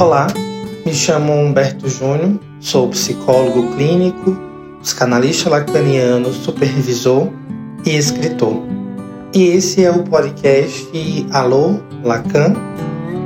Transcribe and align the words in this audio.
Olá, 0.00 0.28
me 0.86 0.94
chamo 0.94 1.30
Humberto 1.30 1.86
Júnior, 1.86 2.40
sou 2.58 2.88
psicólogo 2.88 3.76
clínico, 3.76 4.34
psicanalista 4.80 5.50
lacaniano, 5.50 6.32
supervisor 6.32 7.28
e 7.84 7.96
escritor. 7.96 8.62
E 9.34 9.48
esse 9.48 9.84
é 9.84 9.90
o 9.90 10.02
podcast 10.04 10.90
Alô 11.30 11.80
Lacan, 12.02 12.54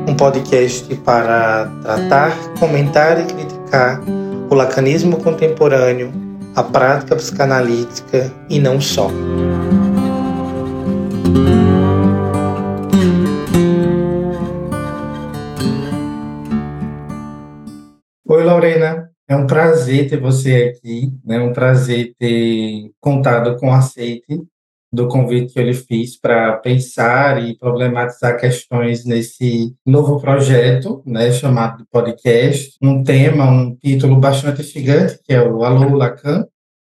um 0.09 0.17
podcast 0.17 0.93
para 0.97 1.71
tratar, 1.81 2.37
comentar 2.59 3.21
e 3.21 3.25
criticar 3.25 4.03
o 4.51 4.55
lacanismo 4.57 5.19
contemporâneo, 5.19 6.13
a 6.57 6.65
prática 6.65 7.15
psicanalítica 7.15 8.33
e 8.51 8.59
não 8.59 8.81
só. 8.81 9.09
Oi, 18.65 18.71
Lorena. 18.71 19.11
É 19.29 19.37
um 19.37 19.47
prazer 19.47 20.09
ter 20.09 20.19
você 20.19 20.75
aqui, 20.75 21.13
né? 21.23 21.37
É 21.37 21.41
um 21.41 21.53
prazer 21.53 22.15
ter 22.19 22.91
contado 22.99 23.59
com 23.59 23.69
o 23.69 23.73
aceite 23.73 24.43
do 24.91 25.07
convite 25.07 25.53
que 25.53 25.61
eu 25.61 25.65
lhe 25.65 25.75
fiz 25.75 26.19
para 26.19 26.57
pensar 26.57 27.43
e 27.43 27.59
problematizar 27.59 28.41
questões 28.41 29.05
nesse 29.05 29.75
novo 29.85 30.19
projeto, 30.19 31.03
né, 31.05 31.31
chamado 31.31 31.79
de 31.79 31.85
podcast. 31.91 32.75
Um 32.81 33.03
tema, 33.03 33.45
um 33.51 33.77
título 33.77 34.17
bastante 34.17 34.63
gigante, 34.63 35.19
que 35.23 35.35
é 35.35 35.43
o 35.43 35.63
Alô 35.63 35.95
Lacan. 35.95 36.47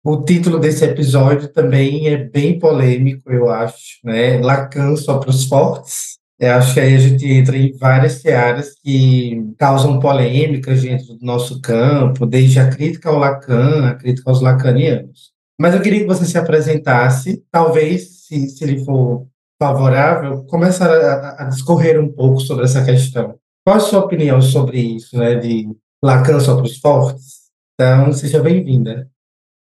O 0.03 0.23
título 0.25 0.59
desse 0.59 0.87
episódio 0.87 1.53
também 1.53 2.09
é 2.09 2.17
bem 2.17 2.59
polêmico, 2.59 3.31
eu 3.31 3.51
acho, 3.51 3.99
né? 4.03 4.41
Lacan 4.41 4.97
só 4.97 5.19
para 5.19 5.29
os 5.29 5.45
fortes. 5.45 6.18
Eu 6.39 6.53
acho 6.53 6.73
que 6.73 6.81
aí 6.81 6.95
a 6.95 6.99
gente 7.01 7.27
entra 7.27 7.57
em 7.57 7.77
várias 7.77 8.21
searas 8.21 8.75
que 8.81 9.43
causam 9.59 9.99
polêmicas 9.99 10.83
dentro 10.83 11.15
do 11.15 11.27
nosso 11.27 11.61
campo, 11.61 12.25
desde 12.25 12.61
a 12.61 12.71
crítica 12.71 13.09
ao 13.09 13.19
Lacan, 13.19 13.89
a 13.89 13.95
crítica 13.97 14.31
aos 14.31 14.41
lacanianos. 14.41 15.33
Mas 15.61 15.75
eu 15.75 15.83
queria 15.83 16.01
que 16.01 16.07
você 16.07 16.25
se 16.25 16.39
apresentasse, 16.39 17.45
talvez, 17.51 18.27
se, 18.27 18.49
se 18.49 18.63
ele 18.63 18.85
for 18.85 19.27
favorável, 19.61 20.45
começar 20.45 20.89
a, 20.89 21.43
a, 21.43 21.45
discorrer 21.47 22.01
um 22.01 22.13
pouco 22.13 22.39
sobre 22.39 22.65
essa 22.65 22.85
questão. 22.85 23.35
Qual 23.67 23.77
a 23.77 23.81
sua 23.81 24.05
opinião 24.05 24.41
sobre 24.41 24.79
isso, 24.79 25.19
né, 25.19 25.35
de 25.35 25.69
Lacan 26.03 26.39
só 26.39 26.55
para 26.55 26.67
os 26.67 26.79
fortes? 26.79 27.49
Então, 27.75 28.13
seja 28.13 28.41
bem-vinda. 28.41 29.11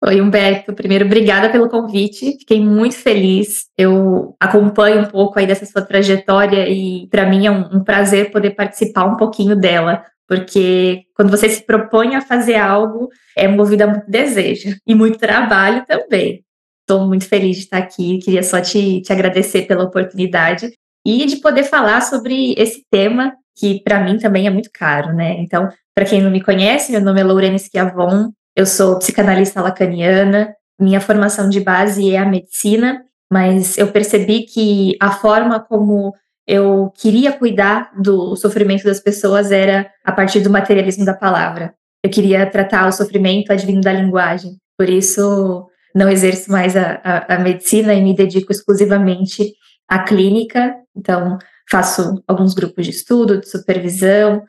Oi, 0.05 0.21
Humberto. 0.21 0.73
Primeiro, 0.73 1.05
obrigada 1.05 1.49
pelo 1.49 1.69
convite. 1.69 2.37
Fiquei 2.37 2.61
muito 2.61 2.97
feliz. 2.97 3.67
Eu 3.79 4.35
acompanho 4.41 5.03
um 5.03 5.05
pouco 5.05 5.39
aí 5.39 5.47
dessa 5.47 5.65
sua 5.65 5.81
trajetória 5.81 6.69
e 6.69 7.07
para 7.09 7.25
mim 7.25 7.47
é 7.47 7.53
um, 7.53 7.77
um, 7.77 7.85
prazer 7.85 8.33
poder 8.33 8.51
participar 8.51 9.05
um 9.05 9.17
pouquinho 9.17 9.55
dela, 9.55 10.05
porque 10.27 11.05
quando 11.15 11.31
você 11.31 11.49
se 11.49 11.65
propõe 11.65 12.17
a 12.17 12.21
fazer 12.21 12.57
algo, 12.57 13.11
é 13.37 13.47
movido 13.47 13.85
a 13.85 13.87
muito 13.87 14.11
desejo 14.11 14.77
e 14.85 14.93
muito 14.93 15.19
trabalho 15.19 15.85
também. 15.87 16.45
Estou 16.81 17.07
muito 17.07 17.29
feliz 17.29 17.59
de 17.59 17.63
estar 17.63 17.79
aqui. 17.79 18.19
Queria 18.19 18.43
só 18.43 18.61
te, 18.61 19.03
te 19.03 19.13
agradecer 19.13 19.69
pela 19.69 19.85
oportunidade 19.85 20.73
e 21.07 21.27
de 21.27 21.37
poder 21.37 21.63
falar 21.63 22.01
sobre 22.01 22.55
esse 22.59 22.85
tema 22.91 23.33
que 23.57 23.81
para 23.85 24.01
mim 24.01 24.19
também 24.19 24.49
é 24.49 24.51
muito 24.51 24.71
caro, 24.73 25.13
né? 25.13 25.37
Então, 25.39 25.69
para 25.95 26.07
quem 26.07 26.21
não 26.21 26.31
me 26.31 26.43
conhece, 26.43 26.91
meu 26.91 27.01
nome 27.01 27.21
é 27.21 27.25
Lorena 27.25 27.59
Schiavon, 27.59 28.33
eu 28.55 28.67
sou 28.67 28.99
psicanalista 28.99 29.61
lacaniana, 29.61 30.55
minha 30.79 31.01
formação 31.01 31.49
de 31.49 31.61
base 31.61 32.11
é 32.11 32.19
a 32.19 32.27
medicina, 32.27 33.05
mas 33.31 33.79
eu 33.79 33.89
percebi 33.89 34.43
que 34.43 34.97
a 35.01 35.11
forma 35.13 35.61
como 35.61 36.15
eu 36.47 36.93
queria 36.97 37.33
cuidar 37.33 37.93
do 37.99 38.35
sofrimento 38.37 38.85
das 38.85 39.01
pessoas 39.01 39.53
era 39.53 39.91
a 40.05 40.13
partir 40.13 40.41
do 40.41 40.51
materialismo 40.51 41.05
da 41.05 41.15
palavra. 41.15 41.75
Eu 42.05 42.11
queria 42.11 42.45
tratar 42.45 42.89
o 42.89 42.93
sofrimento 42.93 43.53
advindo 43.53 43.81
da 43.81 43.93
linguagem. 43.93 44.57
Por 44.77 44.91
isso, 44.91 45.69
não 45.95 46.09
exerço 46.09 46.51
mais 46.51 46.77
a, 46.77 47.01
a, 47.05 47.37
a 47.37 47.39
medicina 47.39 47.95
e 47.95 48.03
me 48.03 48.15
dedico 48.15 48.51
exclusivamente 48.51 49.53
à 49.89 50.01
clínica. 50.01 50.75
Então, 50.97 51.39
faço 51.71 52.23
alguns 52.27 52.55
grupos 52.55 52.85
de 52.85 52.91
estudo, 52.91 53.41
de 53.41 53.49
supervisão, 53.49 54.43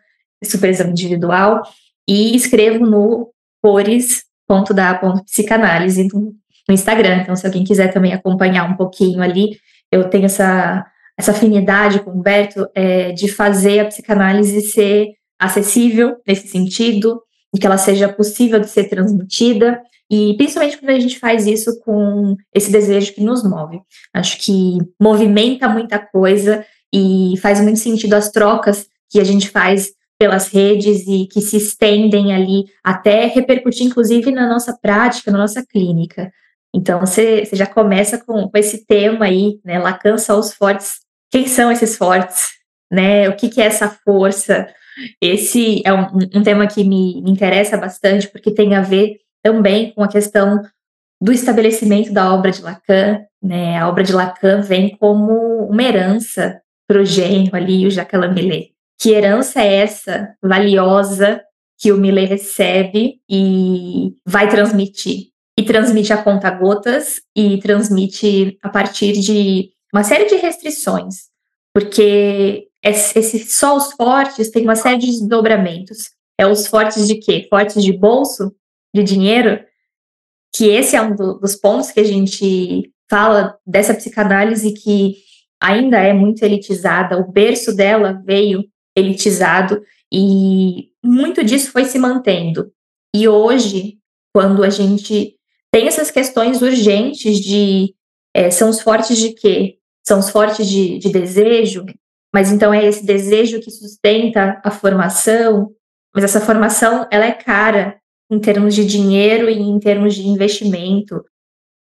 supervisão 0.43 0.89
individual, 0.89 1.61
e 2.07 2.35
escrevo 2.35 2.85
no 2.85 3.32
cores.da.psicanálise 3.63 6.07
no, 6.13 6.35
no 6.67 6.73
Instagram. 6.73 7.21
Então, 7.21 7.35
se 7.35 7.45
alguém 7.45 7.63
quiser 7.63 7.93
também 7.93 8.13
acompanhar 8.13 8.69
um 8.69 8.75
pouquinho 8.75 9.21
ali, 9.21 9.57
eu 9.89 10.09
tenho 10.09 10.25
essa, 10.25 10.85
essa 11.17 11.31
afinidade 11.31 12.01
com 12.01 12.11
o 12.11 12.19
Humberto 12.19 12.67
é, 12.75 13.13
de 13.13 13.29
fazer 13.29 13.79
a 13.79 13.85
psicanálise 13.85 14.59
ser 14.61 15.13
acessível 15.39 16.17
nesse 16.27 16.49
sentido, 16.49 17.21
e 17.55 17.59
que 17.59 17.65
ela 17.65 17.77
seja 17.77 18.11
possível 18.11 18.59
de 18.59 18.67
ser 18.67 18.89
transmitida, 18.89 19.81
e 20.11 20.35
principalmente 20.37 20.77
quando 20.77 20.89
a 20.89 20.99
gente 20.99 21.17
faz 21.19 21.47
isso 21.47 21.79
com 21.81 22.35
esse 22.53 22.69
desejo 22.71 23.13
que 23.13 23.23
nos 23.23 23.43
move. 23.43 23.79
Acho 24.13 24.37
que 24.39 24.77
movimenta 24.99 25.69
muita 25.69 25.99
coisa 25.99 26.65
e 26.93 27.35
faz 27.41 27.61
muito 27.61 27.79
sentido 27.79 28.13
as 28.13 28.29
trocas 28.29 28.85
que 29.09 29.19
a 29.19 29.23
gente 29.23 29.49
faz 29.49 29.91
pelas 30.23 30.47
redes 30.47 31.05
e 31.05 31.27
que 31.27 31.41
se 31.41 31.57
estendem 31.57 32.33
ali 32.33 32.63
até 32.81 33.25
repercutir, 33.25 33.85
inclusive, 33.85 34.31
na 34.31 34.47
nossa 34.47 34.71
prática, 34.81 35.29
na 35.29 35.37
nossa 35.37 35.65
clínica. 35.65 36.31
Então, 36.73 37.01
você, 37.01 37.43
já 37.51 37.65
começa 37.65 38.17
com, 38.17 38.47
com, 38.47 38.57
esse 38.57 38.85
tema 38.85 39.25
aí, 39.25 39.59
né? 39.65 39.77
Lacan 39.79 40.17
só 40.17 40.39
os 40.39 40.53
fortes. 40.53 41.01
Quem 41.29 41.45
são 41.45 41.69
esses 41.69 41.97
fortes? 41.97 42.51
Né? 42.89 43.27
O 43.27 43.35
que, 43.35 43.49
que 43.49 43.61
é 43.61 43.65
essa 43.65 43.89
força? 43.89 44.65
Esse 45.21 45.81
é 45.85 45.91
um, 45.91 46.07
um 46.35 46.41
tema 46.41 46.67
que 46.67 46.85
me, 46.85 47.21
me 47.21 47.29
interessa 47.29 47.75
bastante, 47.75 48.29
porque 48.29 48.49
tem 48.49 48.75
a 48.75 48.81
ver 48.81 49.17
também 49.43 49.91
com 49.91 50.05
a 50.05 50.07
questão 50.07 50.61
do 51.21 51.33
estabelecimento 51.33 52.13
da 52.13 52.33
obra 52.33 52.49
de 52.49 52.61
Lacan. 52.61 53.25
Né? 53.41 53.77
A 53.77 53.89
obra 53.89 54.05
de 54.05 54.13
Lacan 54.13 54.61
vem 54.61 54.95
como 54.95 55.65
uma 55.65 55.83
herança 55.83 56.61
para 56.87 57.01
o 57.01 57.05
genro 57.05 57.57
ali, 57.57 57.85
o 57.85 57.91
Jacques 57.91 58.17
Lamillet. 58.17 58.72
Que 58.99 59.11
herança 59.11 59.61
é 59.61 59.75
essa 59.75 60.35
valiosa 60.41 61.41
que 61.77 61.91
o 61.91 61.97
Miller 61.97 62.29
recebe 62.29 63.21
e 63.29 64.13
vai 64.25 64.49
transmitir? 64.49 65.31
E 65.57 65.63
transmite 65.63 66.11
a 66.11 66.21
conta 66.21 66.49
gotas 66.49 67.21
e 67.35 67.59
transmite 67.59 68.57
a 68.61 68.69
partir 68.69 69.13
de 69.13 69.69
uma 69.93 70.03
série 70.03 70.25
de 70.25 70.35
restrições, 70.35 71.25
porque 71.71 72.67
esse, 72.83 73.39
só 73.47 73.77
os 73.77 73.93
fortes 73.93 74.49
tem 74.49 74.63
uma 74.63 74.75
série 74.75 74.97
de 74.97 75.07
desdobramentos. 75.07 76.09
É 76.37 76.47
os 76.47 76.65
fortes 76.65 77.07
de 77.07 77.15
quê? 77.15 77.45
Fortes 77.49 77.81
de 77.83 77.93
bolso, 77.93 78.53
de 78.93 79.03
dinheiro, 79.03 79.63
que 80.53 80.65
esse 80.65 80.95
é 80.95 81.01
um 81.01 81.15
do, 81.15 81.39
dos 81.39 81.55
pontos 81.55 81.91
que 81.91 81.99
a 81.99 82.03
gente 82.03 82.91
fala 83.09 83.57
dessa 83.65 83.93
psicanálise 83.93 84.73
que 84.73 85.15
ainda 85.61 85.97
é 85.97 86.11
muito 86.11 86.43
elitizada. 86.43 87.17
O 87.17 87.31
berço 87.31 87.75
dela 87.75 88.21
veio 88.25 88.63
elitizado 88.95 89.81
e 90.11 90.89
muito 91.03 91.43
disso 91.43 91.71
foi 91.71 91.85
se 91.85 91.97
mantendo. 91.97 92.71
E 93.15 93.27
hoje, 93.27 93.97
quando 94.33 94.63
a 94.63 94.69
gente 94.69 95.35
tem 95.71 95.87
essas 95.87 96.11
questões 96.11 96.61
urgentes 96.61 97.39
de 97.39 97.93
é, 98.33 98.49
são 98.49 98.69
os 98.69 98.81
fortes 98.81 99.17
de 99.17 99.33
quê? 99.33 99.77
São 100.05 100.19
os 100.19 100.29
fortes 100.29 100.67
de, 100.67 100.97
de 100.97 101.09
desejo, 101.09 101.85
mas 102.33 102.51
então 102.51 102.73
é 102.73 102.85
esse 102.85 103.05
desejo 103.05 103.59
que 103.59 103.71
sustenta 103.71 104.59
a 104.63 104.71
formação, 104.71 105.71
mas 106.13 106.23
essa 106.23 106.41
formação 106.41 107.07
ela 107.11 107.25
é 107.25 107.31
cara 107.31 107.99
em 108.29 108.39
termos 108.39 108.73
de 108.73 108.85
dinheiro 108.85 109.49
e 109.49 109.59
em 109.59 109.79
termos 109.79 110.15
de 110.15 110.27
investimento. 110.27 111.23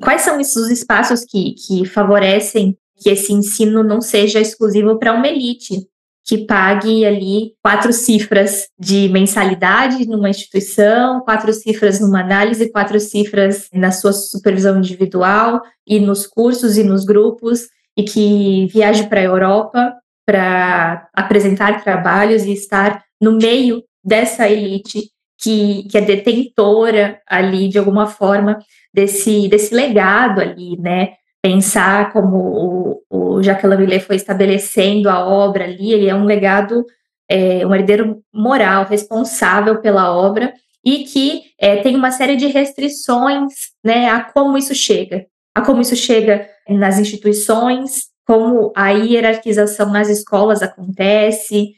Quais 0.03 0.23
são 0.23 0.41
esses 0.41 0.69
espaços 0.69 1.25
que, 1.25 1.55
que 1.55 1.87
favorecem 1.87 2.77
que 2.99 3.11
esse 3.11 3.33
ensino 3.33 3.83
não 3.83 4.01
seja 4.01 4.41
exclusivo 4.41 4.99
para 4.99 5.13
uma 5.13 5.27
elite, 5.27 5.89
que 6.25 6.47
pague 6.47 7.05
ali 7.05 7.55
quatro 7.63 7.93
cifras 7.93 8.69
de 8.79 9.09
mensalidade 9.09 10.07
numa 10.07 10.31
instituição, 10.31 11.21
quatro 11.21 11.53
cifras 11.53 12.01
numa 12.01 12.21
análise, 12.21 12.71
quatro 12.71 12.99
cifras 13.01 13.69
na 13.73 13.91
sua 13.91 14.13
supervisão 14.13 14.79
individual 14.79 15.61
e 15.87 15.99
nos 15.99 16.27
cursos 16.27 16.77
e 16.77 16.85
nos 16.85 17.05
grupos, 17.05 17.67
e 17.97 18.05
que 18.05 18.67
viaje 18.67 19.09
para 19.09 19.21
a 19.21 19.25
Europa 19.25 19.95
para 20.25 21.09
apresentar 21.13 21.83
trabalhos 21.83 22.45
e 22.45 22.53
estar 22.53 23.03
no 23.21 23.33
meio 23.33 23.83
dessa 24.05 24.49
elite 24.49 25.11
que, 25.39 25.89
que 25.89 25.99
é 25.99 26.01
detentora 26.01 27.21
ali 27.29 27.69
de 27.69 27.79
alguma 27.79 28.07
forma 28.07 28.59
desse, 28.95 29.49
desse 29.49 29.75
legado 29.75 30.41
ali, 30.41 30.79
né? 30.79 31.15
Pensar 31.43 32.13
como 32.13 33.03
o, 33.11 33.37
o 33.37 33.43
Jacques 33.43 33.69
Lamillet 33.69 34.05
foi 34.05 34.17
estabelecendo 34.17 35.11
a 35.11 35.27
obra 35.27 35.65
ali, 35.65 35.93
ele 35.93 36.09
é 36.09 36.15
um 36.15 36.25
legado, 36.25 36.87
é, 37.29 37.67
um 37.67 37.75
herdeiro 37.75 38.23
moral, 38.33 38.85
responsável 38.85 39.81
pela 39.81 40.15
obra, 40.15 40.55
e 40.85 41.05
que 41.05 41.43
é, 41.59 41.77
tem 41.77 41.97
uma 41.97 42.13
série 42.13 42.37
de 42.37 42.47
restrições 42.47 43.53
né, 43.85 44.09
a 44.09 44.23
como 44.23 44.57
isso 44.57 44.75
chega, 44.75 45.27
a 45.55 45.61
como 45.61 45.81
isso 45.81 45.97
chega 45.97 46.49
nas 46.69 46.99
instituições, 46.99 48.13
como 48.25 48.73
a 48.77 48.91
hierarquização 48.91 49.91
nas 49.91 50.09
escolas 50.09 50.63
acontece, 50.63 51.75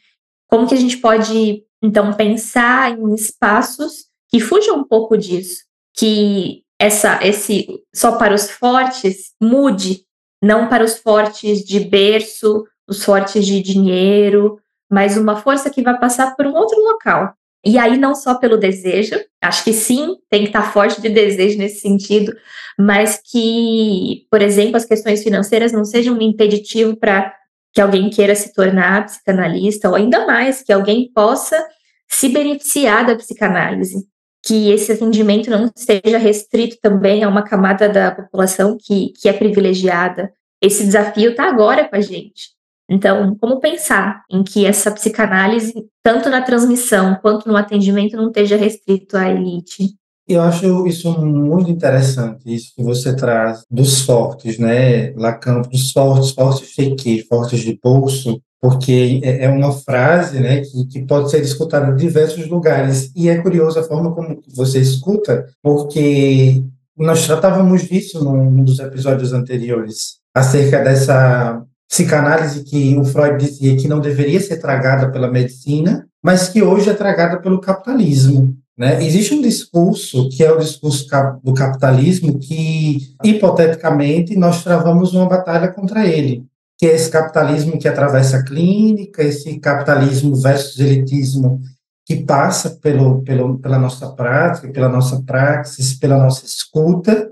como 0.46 0.66
que 0.66 0.74
a 0.74 0.78
gente 0.78 0.98
pode 0.98 1.64
Então, 1.82 2.12
pensar 2.12 2.98
em 2.98 3.14
espaços 3.14 4.06
que 4.30 4.40
fujam 4.40 4.78
um 4.78 4.84
pouco 4.84 5.16
disso, 5.16 5.64
que 5.96 6.63
essa, 6.84 7.18
esse 7.22 7.66
só 7.94 8.18
para 8.18 8.34
os 8.34 8.50
fortes 8.50 9.32
mude, 9.40 10.02
não 10.42 10.68
para 10.68 10.84
os 10.84 10.98
fortes 10.98 11.64
de 11.64 11.80
berço, 11.80 12.64
os 12.86 13.02
fortes 13.02 13.46
de 13.46 13.62
dinheiro, 13.62 14.60
mas 14.90 15.16
uma 15.16 15.36
força 15.36 15.70
que 15.70 15.82
vai 15.82 15.98
passar 15.98 16.36
por 16.36 16.46
um 16.46 16.54
outro 16.54 16.78
local. 16.82 17.32
E 17.64 17.78
aí, 17.78 17.96
não 17.96 18.14
só 18.14 18.34
pelo 18.34 18.58
desejo, 18.58 19.18
acho 19.40 19.64
que 19.64 19.72
sim, 19.72 20.16
tem 20.28 20.42
que 20.42 20.48
estar 20.48 20.70
forte 20.70 21.00
de 21.00 21.08
desejo 21.08 21.56
nesse 21.56 21.80
sentido, 21.80 22.36
mas 22.78 23.18
que, 23.24 24.26
por 24.30 24.42
exemplo, 24.42 24.76
as 24.76 24.84
questões 24.84 25.22
financeiras 25.22 25.72
não 25.72 25.86
sejam 25.86 26.14
um 26.14 26.20
impeditivo 26.20 26.94
para 26.96 27.34
que 27.72 27.80
alguém 27.80 28.10
queira 28.10 28.34
se 28.34 28.52
tornar 28.52 29.06
psicanalista, 29.06 29.88
ou 29.88 29.94
ainda 29.94 30.26
mais, 30.26 30.62
que 30.62 30.72
alguém 30.72 31.10
possa 31.14 31.66
se 32.06 32.28
beneficiar 32.28 33.06
da 33.06 33.16
psicanálise, 33.16 34.06
que 34.44 34.70
esse 34.70 34.92
atendimento 34.92 35.48
não 35.50 35.70
esteja 35.74 36.18
restrito 36.18 36.76
também 36.80 37.24
a 37.24 37.28
uma 37.28 37.42
camada 37.42 37.88
da 37.88 38.10
população 38.10 38.76
que, 38.78 39.12
que 39.20 39.28
é 39.28 39.32
privilegiada. 39.32 40.32
Esse 40.62 40.84
desafio 40.84 41.30
está 41.30 41.48
agora 41.48 41.88
com 41.88 41.96
a 41.96 42.00
gente. 42.00 42.54
Então, 42.88 43.34
como 43.40 43.60
pensar 43.60 44.22
em 44.30 44.42
que 44.42 44.66
essa 44.66 44.90
psicanálise, 44.90 45.72
tanto 46.02 46.28
na 46.28 46.42
transmissão 46.42 47.18
quanto 47.22 47.48
no 47.48 47.56
atendimento, 47.56 48.16
não 48.16 48.28
esteja 48.28 48.56
restrito 48.56 49.16
à 49.16 49.30
elite? 49.30 49.94
Eu 50.28 50.40
acho 50.42 50.86
isso 50.86 51.18
muito 51.20 51.70
interessante, 51.70 52.42
isso 52.46 52.72
que 52.74 52.82
você 52.82 53.14
traz 53.14 53.62
dos 53.70 54.02
fortes, 54.02 54.58
né, 54.58 55.12
Lacan, 55.12 55.60
dos 55.62 55.92
fortes, 55.92 56.30
fortes 56.30 56.74
de 56.74 56.94
quê? 56.94 57.24
Fortes 57.28 57.60
de 57.60 57.78
bolso, 57.82 58.40
porque 58.64 59.20
é, 59.22 59.44
é 59.44 59.48
uma 59.50 59.72
frase, 59.72 60.40
né, 60.40 60.62
que, 60.62 60.86
que 60.86 61.02
pode 61.02 61.30
ser 61.30 61.42
escutada 61.42 61.92
em 61.92 61.96
diversos 61.96 62.48
lugares, 62.48 63.12
e 63.14 63.28
é 63.28 63.36
curioso 63.36 63.78
a 63.78 63.82
forma 63.82 64.14
como 64.14 64.40
você 64.56 64.80
escuta, 64.80 65.44
porque 65.62 66.64
nós 66.96 67.26
tratávamos 67.26 67.82
disso 67.82 68.24
num 68.24 68.64
dos 68.64 68.78
episódios 68.78 69.34
anteriores, 69.34 70.14
acerca 70.34 70.82
dessa 70.82 71.62
psicanálise 71.86 72.64
que 72.64 72.96
o 72.96 73.04
Freud 73.04 73.36
dizia 73.36 73.76
que 73.76 73.86
não 73.86 74.00
deveria 74.00 74.40
ser 74.40 74.56
tragada 74.56 75.12
pela 75.12 75.30
medicina, 75.30 76.06
mas 76.22 76.48
que 76.48 76.62
hoje 76.62 76.88
é 76.88 76.94
tragada 76.94 77.42
pelo 77.42 77.60
capitalismo. 77.60 78.56
Né? 78.78 79.04
Existe 79.04 79.34
um 79.34 79.42
discurso, 79.42 80.30
que 80.30 80.42
é 80.42 80.50
o 80.50 80.58
discurso 80.58 81.06
do 81.42 81.52
capitalismo, 81.52 82.38
que, 82.38 83.14
hipoteticamente, 83.22 84.34
nós 84.36 84.64
travamos 84.64 85.12
uma 85.12 85.28
batalha 85.28 85.68
contra 85.68 86.06
ele, 86.06 86.46
que 86.84 86.88
é 86.90 86.94
esse 86.96 87.08
capitalismo 87.08 87.78
que 87.78 87.88
atravessa 87.88 88.36
a 88.36 88.44
clínica, 88.44 89.22
esse 89.22 89.58
capitalismo 89.58 90.36
versus 90.36 90.78
elitismo 90.78 91.62
que 92.04 92.16
passa 92.16 92.78
pelo, 92.82 93.22
pelo, 93.22 93.58
pela 93.58 93.78
nossa 93.78 94.12
prática, 94.12 94.70
pela 94.70 94.90
nossa 94.90 95.22
praxis, 95.22 95.94
pela 95.94 96.18
nossa 96.18 96.44
escuta, 96.44 97.30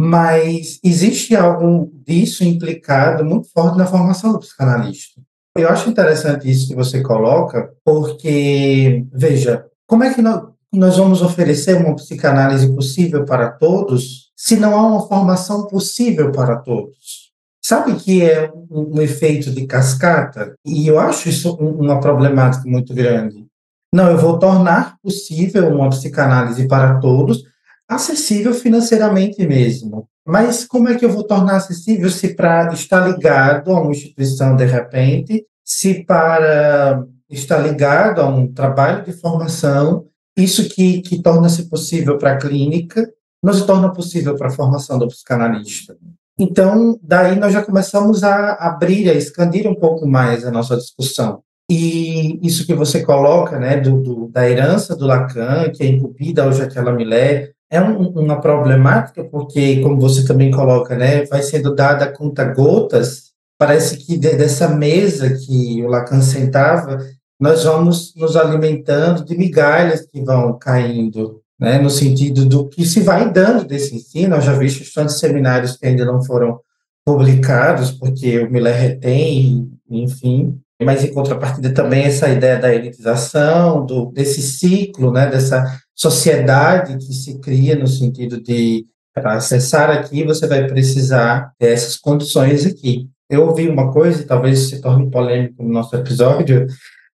mas 0.00 0.80
existe 0.82 1.36
algo 1.36 1.92
disso 2.02 2.42
implicado 2.42 3.26
muito 3.26 3.50
forte 3.52 3.76
na 3.76 3.84
formação 3.84 4.32
do 4.32 4.38
psicanalista. 4.38 5.20
Eu 5.54 5.68
acho 5.68 5.90
interessante 5.90 6.50
isso 6.50 6.68
que 6.68 6.74
você 6.74 7.02
coloca, 7.02 7.70
porque, 7.84 9.04
veja, 9.12 9.66
como 9.86 10.02
é 10.02 10.14
que 10.14 10.22
nós, 10.22 10.44
nós 10.72 10.96
vamos 10.96 11.20
oferecer 11.20 11.76
uma 11.76 11.94
psicanálise 11.94 12.74
possível 12.74 13.26
para 13.26 13.50
todos 13.50 14.32
se 14.34 14.56
não 14.56 14.74
há 14.74 14.86
uma 14.86 15.06
formação 15.06 15.66
possível 15.66 16.32
para 16.32 16.56
todos? 16.56 17.27
Sabe 17.68 17.96
que 17.96 18.24
é 18.24 18.50
um, 18.70 18.98
efeito 18.98 19.50
de 19.50 19.66
cascata? 19.66 20.54
E 20.64 20.88
eu 20.88 20.98
acho 20.98 21.28
isso 21.28 21.54
uma 21.56 22.00
problemática 22.00 22.66
muito 22.66 22.94
grande. 22.94 23.44
Não, 23.94 24.10
eu 24.10 24.16
vou 24.16 24.38
tornar 24.38 24.96
possível 25.02 25.68
uma 25.68 25.90
psicanálise 25.90 26.66
para 26.66 26.98
todos, 26.98 27.44
acessível 27.86 28.54
financeiramente 28.54 29.46
mesmo. 29.46 30.08
Mas 30.26 30.64
como 30.64 30.88
é 30.88 30.94
que 30.96 31.04
eu 31.04 31.10
vou 31.10 31.24
tornar 31.24 31.56
acessível 31.56 32.08
se 32.08 32.34
para 32.34 32.72
estar 32.72 33.06
ligado 33.06 33.70
a 33.70 33.82
uma 33.82 33.90
instituição 33.90 34.56
de 34.56 34.64
repente, 34.64 35.44
se 35.62 36.04
para 36.04 37.04
estar 37.28 37.58
ligado 37.58 38.22
a 38.22 38.28
um 38.28 38.50
trabalho 38.50 39.04
de 39.04 39.12
formação, 39.12 40.06
isso 40.34 40.70
que, 40.70 41.02
que 41.02 41.22
torna-se 41.22 41.68
possível 41.68 42.16
para 42.16 42.32
a 42.32 42.38
clínica, 42.38 43.06
não 43.42 43.52
se 43.52 43.66
torna 43.66 43.92
possível 43.92 44.34
para 44.36 44.46
a 44.46 44.52
formação 44.52 44.98
do 44.98 45.06
psicanalista. 45.06 45.98
Então, 46.38 46.98
daí 47.02 47.36
nós 47.36 47.52
já 47.52 47.64
começamos 47.64 48.22
a 48.22 48.54
abrir, 48.54 49.10
a 49.10 49.14
expandir 49.14 49.66
um 49.66 49.74
pouco 49.74 50.06
mais 50.06 50.44
a 50.44 50.50
nossa 50.50 50.76
discussão. 50.76 51.42
E 51.70 52.38
isso 52.46 52.64
que 52.64 52.74
você 52.74 53.02
coloca, 53.04 53.58
né, 53.58 53.78
do, 53.78 54.00
do 54.00 54.28
da 54.28 54.48
herança 54.48 54.96
do 54.96 55.06
Lacan, 55.06 55.70
que 55.70 55.82
é 55.82 55.86
incumbida 55.86 56.46
hoje 56.46 56.62
aquela 56.62 56.92
mulher, 56.92 57.52
é 57.70 57.82
um, 57.82 58.08
uma 58.10 58.40
problemática, 58.40 59.24
porque, 59.24 59.80
como 59.82 60.00
você 60.00 60.24
também 60.24 60.50
coloca, 60.50 60.96
né, 60.96 61.26
vai 61.26 61.42
sendo 61.42 61.74
dada 61.74 62.10
conta-gotas. 62.10 63.32
Parece 63.58 63.98
que 63.98 64.16
de, 64.16 64.36
dessa 64.36 64.68
mesa 64.68 65.34
que 65.34 65.82
o 65.84 65.88
Lacan 65.88 66.22
sentava, 66.22 66.98
nós 67.38 67.64
vamos 67.64 68.14
nos 68.16 68.36
alimentando 68.36 69.24
de 69.24 69.36
migalhas 69.36 70.06
que 70.06 70.22
vão 70.22 70.58
caindo, 70.58 71.42
né, 71.58 71.78
no 71.78 71.90
sentido 71.90 72.44
do 72.44 72.68
que 72.68 72.84
se 72.84 73.00
vai 73.00 73.30
dando 73.32 73.64
desse 73.64 73.94
ensino. 73.94 74.36
Eu 74.36 74.40
já 74.40 74.52
vi 74.52 74.68
tantos 74.92 75.18
seminários 75.18 75.76
que 75.76 75.86
ainda 75.86 76.04
não 76.04 76.22
foram 76.22 76.60
publicados, 77.04 77.90
porque 77.90 78.38
o 78.38 78.50
Miller 78.50 78.76
retém, 78.76 79.70
enfim, 79.90 80.60
mas 80.82 81.02
em 81.04 81.12
contrapartida 81.12 81.72
também 81.72 82.04
essa 82.04 82.28
ideia 82.28 82.58
da 82.58 82.72
elitização, 82.72 83.84
do, 83.84 84.12
desse 84.12 84.40
ciclo, 84.42 85.10
né, 85.10 85.26
dessa 85.26 85.64
sociedade 85.94 86.96
que 86.98 87.12
se 87.12 87.38
cria 87.40 87.74
no 87.74 87.86
sentido 87.86 88.40
de 88.40 88.86
para 89.12 89.34
acessar 89.34 89.90
aqui 89.90 90.24
você 90.24 90.46
vai 90.46 90.68
precisar 90.68 91.52
dessas 91.58 91.96
condições 91.96 92.64
aqui. 92.64 93.08
Eu 93.28 93.46
ouvi 93.46 93.68
uma 93.68 93.92
coisa, 93.92 94.24
talvez 94.24 94.70
se 94.70 94.80
torne 94.80 95.10
polêmico 95.10 95.62
no 95.62 95.70
nosso 95.70 95.94
episódio, 95.96 96.66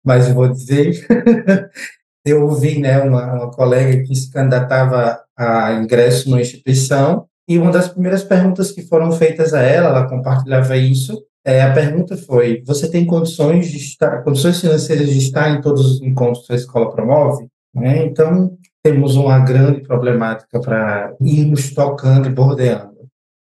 mas 0.04 0.28
eu 0.28 0.36
vou 0.36 0.50
dizer. 0.50 1.08
eu 2.26 2.44
ouvi 2.44 2.80
né, 2.80 3.02
uma, 3.02 3.34
uma 3.34 3.52
colega 3.52 4.04
que 4.04 4.16
se 4.16 4.32
candidatava 4.32 5.20
a 5.38 5.74
ingresso 5.74 6.30
numa 6.30 6.42
instituição 6.42 7.26
e 7.48 7.58
uma 7.58 7.72
das 7.72 7.90
primeiras 7.90 8.24
perguntas 8.24 8.72
que 8.72 8.84
foram 8.84 9.12
feitas 9.12 9.54
a 9.54 9.62
ela, 9.62 9.90
ela 9.90 10.10
compartilhava 10.10 10.78
isso, 10.78 11.22
é, 11.46 11.62
a 11.62 11.74
pergunta 11.74 12.16
foi: 12.16 12.64
você 12.66 12.90
tem 12.90 13.06
condições 13.06 13.70
de 13.70 13.78
estar, 13.78 14.24
condições 14.24 14.62
financeiras 14.62 15.10
de 15.10 15.18
estar 15.18 15.50
em 15.50 15.62
todos 15.62 15.86
os 15.86 16.02
encontros 16.02 16.48
que 16.48 16.54
a 16.54 16.56
escola 16.56 16.90
promove? 16.90 17.48
Né? 17.76 18.06
Então, 18.06 18.58
temos 18.82 19.16
uma 19.16 19.40
grande 19.40 19.82
problemática 19.82 20.60
para 20.60 21.14
irmos 21.20 21.74
tocando 21.74 22.28
e 22.28 22.32
bordeando. 22.32 22.94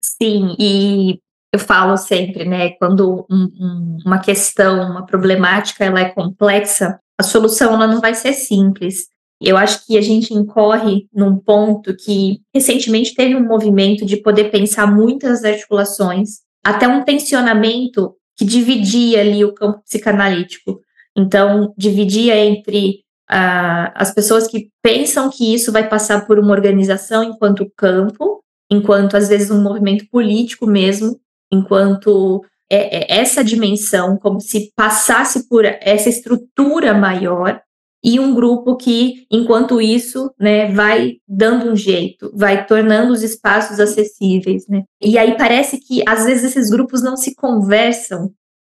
Sim, 0.03 0.57
e 0.59 1.21
eu 1.53 1.61
falo 1.61 1.97
sempre, 1.97 2.45
né, 2.45 2.71
quando 2.71 3.27
um, 3.31 3.45
um, 3.61 3.99
uma 4.05 4.19
questão, 4.19 4.91
uma 4.91 5.05
problemática, 5.05 5.85
ela 5.85 6.01
é 6.01 6.09
complexa, 6.09 6.99
a 7.19 7.23
solução 7.23 7.75
ela 7.75 7.87
não 7.87 8.01
vai 8.01 8.15
ser 8.15 8.33
simples. 8.33 9.07
Eu 9.41 9.57
acho 9.57 9.87
que 9.87 9.99
a 9.99 10.01
gente 10.01 10.33
incorre 10.33 11.07
num 11.13 11.37
ponto 11.37 11.95
que 11.95 12.41
recentemente 12.55 13.15
teve 13.15 13.35
um 13.35 13.47
movimento 13.47 14.05
de 14.07 14.17
poder 14.17 14.51
pensar 14.51 14.87
muitas 14.87 15.45
articulações, 15.45 16.41
até 16.65 16.89
um 16.89 17.05
tensionamento 17.05 18.15
que 18.37 18.45
dividia 18.45 19.21
ali 19.21 19.45
o 19.45 19.55
campo 19.55 19.83
psicanalítico. 19.83 20.81
Então, 21.17 21.75
dividia 21.77 22.37
entre 22.37 23.01
uh, 23.31 23.93
as 23.95 24.13
pessoas 24.13 24.47
que 24.47 24.71
pensam 24.83 25.31
que 25.31 25.55
isso 25.55 25.73
vai 25.73 25.89
passar 25.89 26.27
por 26.27 26.39
uma 26.39 26.53
organização 26.53 27.25
enquanto 27.25 27.71
campo, 27.77 28.43
enquanto 28.71 29.17
às 29.17 29.29
vezes 29.29 29.51
um 29.51 29.63
movimento 29.63 30.07
político 30.11 30.67
mesmo, 30.67 31.19
enquanto 31.51 32.45
é, 32.71 33.15
é 33.15 33.21
essa 33.21 33.43
dimensão, 33.45 34.17
como 34.17 34.41
se 34.41 34.73
passasse 34.75 35.49
por 35.49 35.65
essa 35.65 36.09
estrutura 36.09 36.95
maior, 36.95 37.61
e 38.05 38.21
um 38.21 38.35
grupo 38.35 38.77
que, 38.77 39.27
enquanto 39.31 39.81
isso, 39.81 40.31
né, 40.39 40.71
vai 40.71 41.15
dando 41.27 41.73
um 41.73 41.75
jeito, 41.75 42.31
vai 42.35 42.65
tornando 42.65 43.13
os 43.13 43.23
espaços 43.23 43.81
acessíveis, 43.81 44.69
né? 44.69 44.85
E 45.03 45.19
aí 45.19 45.37
parece 45.37 45.79
que 45.79 46.03
às 46.07 46.25
vezes 46.25 46.45
esses 46.45 46.71
grupos 46.71 47.03
não 47.03 47.17
se 47.17 47.35
conversam, 47.35 48.31